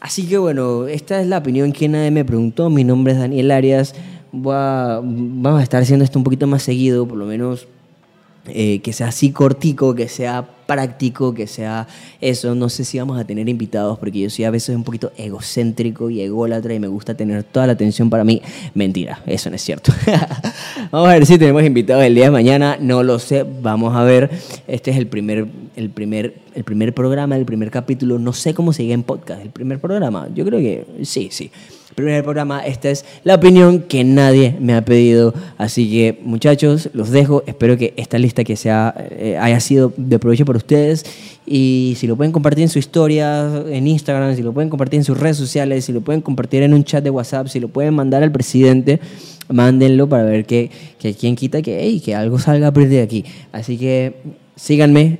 Así 0.00 0.26
que 0.26 0.38
bueno, 0.38 0.86
esta 0.86 1.20
es 1.20 1.26
la 1.26 1.38
opinión 1.38 1.72
que 1.72 1.88
nadie 1.88 2.10
me 2.10 2.24
preguntó. 2.24 2.70
Mi 2.70 2.84
nombre 2.84 3.12
es 3.12 3.18
Daniel 3.18 3.50
Arias. 3.50 3.94
vamos 4.32 5.60
a 5.60 5.62
estar 5.62 5.82
haciendo 5.82 6.04
esto 6.04 6.18
un 6.18 6.24
poquito 6.24 6.46
más 6.46 6.62
seguido, 6.62 7.06
por 7.06 7.18
lo 7.18 7.26
menos 7.26 7.66
eh, 8.46 8.80
que 8.80 8.92
sea 8.94 9.08
así 9.08 9.30
cortico, 9.30 9.94
que 9.94 10.08
sea 10.08 10.48
práctico, 10.70 11.34
que 11.34 11.48
sea 11.48 11.88
eso. 12.20 12.54
No 12.54 12.68
sé 12.68 12.84
si 12.84 12.96
vamos 12.96 13.18
a 13.18 13.24
tener 13.24 13.48
invitados, 13.48 13.98
porque 13.98 14.20
yo 14.20 14.30
soy 14.30 14.44
a 14.44 14.52
veces 14.52 14.76
un 14.76 14.84
poquito 14.84 15.10
egocéntrico 15.16 16.10
y 16.10 16.20
ególatra 16.20 16.72
y 16.72 16.78
me 16.78 16.86
gusta 16.86 17.14
tener 17.14 17.42
toda 17.42 17.66
la 17.66 17.72
atención 17.72 18.08
para 18.08 18.22
mí. 18.22 18.40
Mentira, 18.72 19.20
eso 19.26 19.50
no 19.50 19.56
es 19.56 19.62
cierto. 19.62 19.92
vamos 20.92 21.08
a 21.08 21.14
ver 21.14 21.26
si 21.26 21.38
tenemos 21.38 21.64
invitados 21.64 22.04
el 22.04 22.14
día 22.14 22.26
de 22.26 22.30
mañana. 22.30 22.76
No 22.80 23.02
lo 23.02 23.18
sé, 23.18 23.44
vamos 23.44 23.96
a 23.96 24.04
ver. 24.04 24.30
Este 24.68 24.92
es 24.92 24.96
el 24.96 25.08
primer, 25.08 25.48
el 25.74 25.90
primer, 25.90 26.36
el 26.54 26.62
primer 26.62 26.94
programa, 26.94 27.36
el 27.36 27.46
primer 27.46 27.72
capítulo. 27.72 28.20
No 28.20 28.32
sé 28.32 28.54
cómo 28.54 28.72
sigue 28.72 28.92
en 28.92 29.02
podcast. 29.02 29.42
El 29.42 29.50
primer 29.50 29.80
programa, 29.80 30.28
yo 30.32 30.44
creo 30.44 30.60
que 30.60 30.86
sí, 31.02 31.30
sí 31.32 31.50
primer 31.94 32.22
programa. 32.22 32.60
Esta 32.60 32.90
es 32.90 33.04
la 33.24 33.34
opinión 33.34 33.80
que 33.80 34.04
nadie 34.04 34.56
me 34.60 34.74
ha 34.74 34.84
pedido. 34.84 35.34
Así 35.58 35.90
que, 35.90 36.20
muchachos, 36.22 36.90
los 36.92 37.10
dejo. 37.10 37.42
Espero 37.46 37.76
que 37.76 37.94
esta 37.96 38.18
lista 38.18 38.44
que 38.44 38.56
sea, 38.56 38.94
eh, 39.10 39.36
haya 39.40 39.60
sido 39.60 39.92
de 39.96 40.18
provecho 40.18 40.44
para 40.44 40.56
ustedes. 40.56 41.04
Y 41.46 41.94
si 41.96 42.06
lo 42.06 42.16
pueden 42.16 42.32
compartir 42.32 42.62
en 42.62 42.68
su 42.68 42.78
historia, 42.78 43.64
en 43.68 43.86
Instagram, 43.86 44.36
si 44.36 44.42
lo 44.42 44.52
pueden 44.52 44.70
compartir 44.70 44.98
en 44.98 45.04
sus 45.04 45.18
redes 45.18 45.36
sociales, 45.36 45.84
si 45.84 45.92
lo 45.92 46.00
pueden 46.00 46.20
compartir 46.20 46.62
en 46.62 46.74
un 46.74 46.84
chat 46.84 47.02
de 47.02 47.10
WhatsApp, 47.10 47.48
si 47.48 47.60
lo 47.60 47.68
pueden 47.68 47.94
mandar 47.94 48.22
al 48.22 48.30
presidente, 48.30 49.00
mándenlo 49.48 50.08
para 50.08 50.24
ver 50.24 50.44
que, 50.44 50.70
que 50.98 51.14
quien 51.14 51.34
quita 51.34 51.60
que, 51.60 52.00
que 52.04 52.14
algo 52.14 52.38
salga 52.38 52.68
a 52.68 52.72
partir 52.72 52.90
de 52.90 53.02
aquí. 53.02 53.24
Así 53.52 53.76
que 53.76 54.14
síganme, 54.54 55.18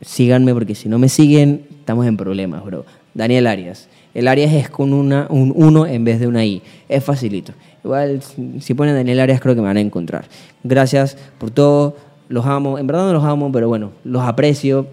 síganme, 0.00 0.54
porque 0.54 0.74
si 0.74 0.88
no 0.88 0.98
me 0.98 1.08
siguen, 1.08 1.66
estamos 1.80 2.06
en 2.06 2.16
problemas, 2.16 2.64
bro. 2.64 2.84
Daniel 3.14 3.46
Arias. 3.48 3.88
El 4.18 4.26
Arias 4.26 4.52
es 4.52 4.68
con 4.68 4.92
una, 4.92 5.28
un 5.30 5.52
1 5.54 5.86
en 5.86 6.02
vez 6.02 6.18
de 6.18 6.26
una 6.26 6.44
I. 6.44 6.60
Es 6.88 7.04
facilito. 7.04 7.52
Igual, 7.84 8.20
si 8.58 8.74
ponen 8.74 8.96
Daniel 8.96 9.20
Arias, 9.20 9.40
creo 9.40 9.54
que 9.54 9.60
me 9.60 9.68
van 9.68 9.76
a 9.76 9.80
encontrar. 9.80 10.24
Gracias 10.64 11.16
por 11.38 11.52
todo. 11.52 11.94
Los 12.28 12.44
amo. 12.44 12.78
En 12.78 12.88
verdad 12.88 13.06
no 13.06 13.12
los 13.12 13.22
amo, 13.22 13.52
pero 13.52 13.68
bueno, 13.68 13.92
los 14.02 14.24
aprecio. 14.24 14.88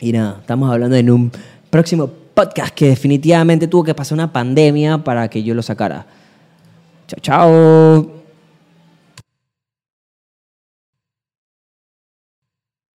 Y 0.00 0.12
nada, 0.12 0.36
estamos 0.42 0.70
hablando 0.70 0.94
en 0.94 1.10
un 1.10 1.32
próximo 1.70 2.08
podcast 2.34 2.72
que 2.72 2.86
definitivamente 2.86 3.66
tuvo 3.66 3.82
que 3.82 3.96
pasar 3.96 4.14
una 4.14 4.32
pandemia 4.32 4.98
para 4.98 5.28
que 5.28 5.42
yo 5.42 5.56
lo 5.56 5.62
sacara. 5.62 6.06
Chao, 7.08 7.18
chao. 7.20 8.21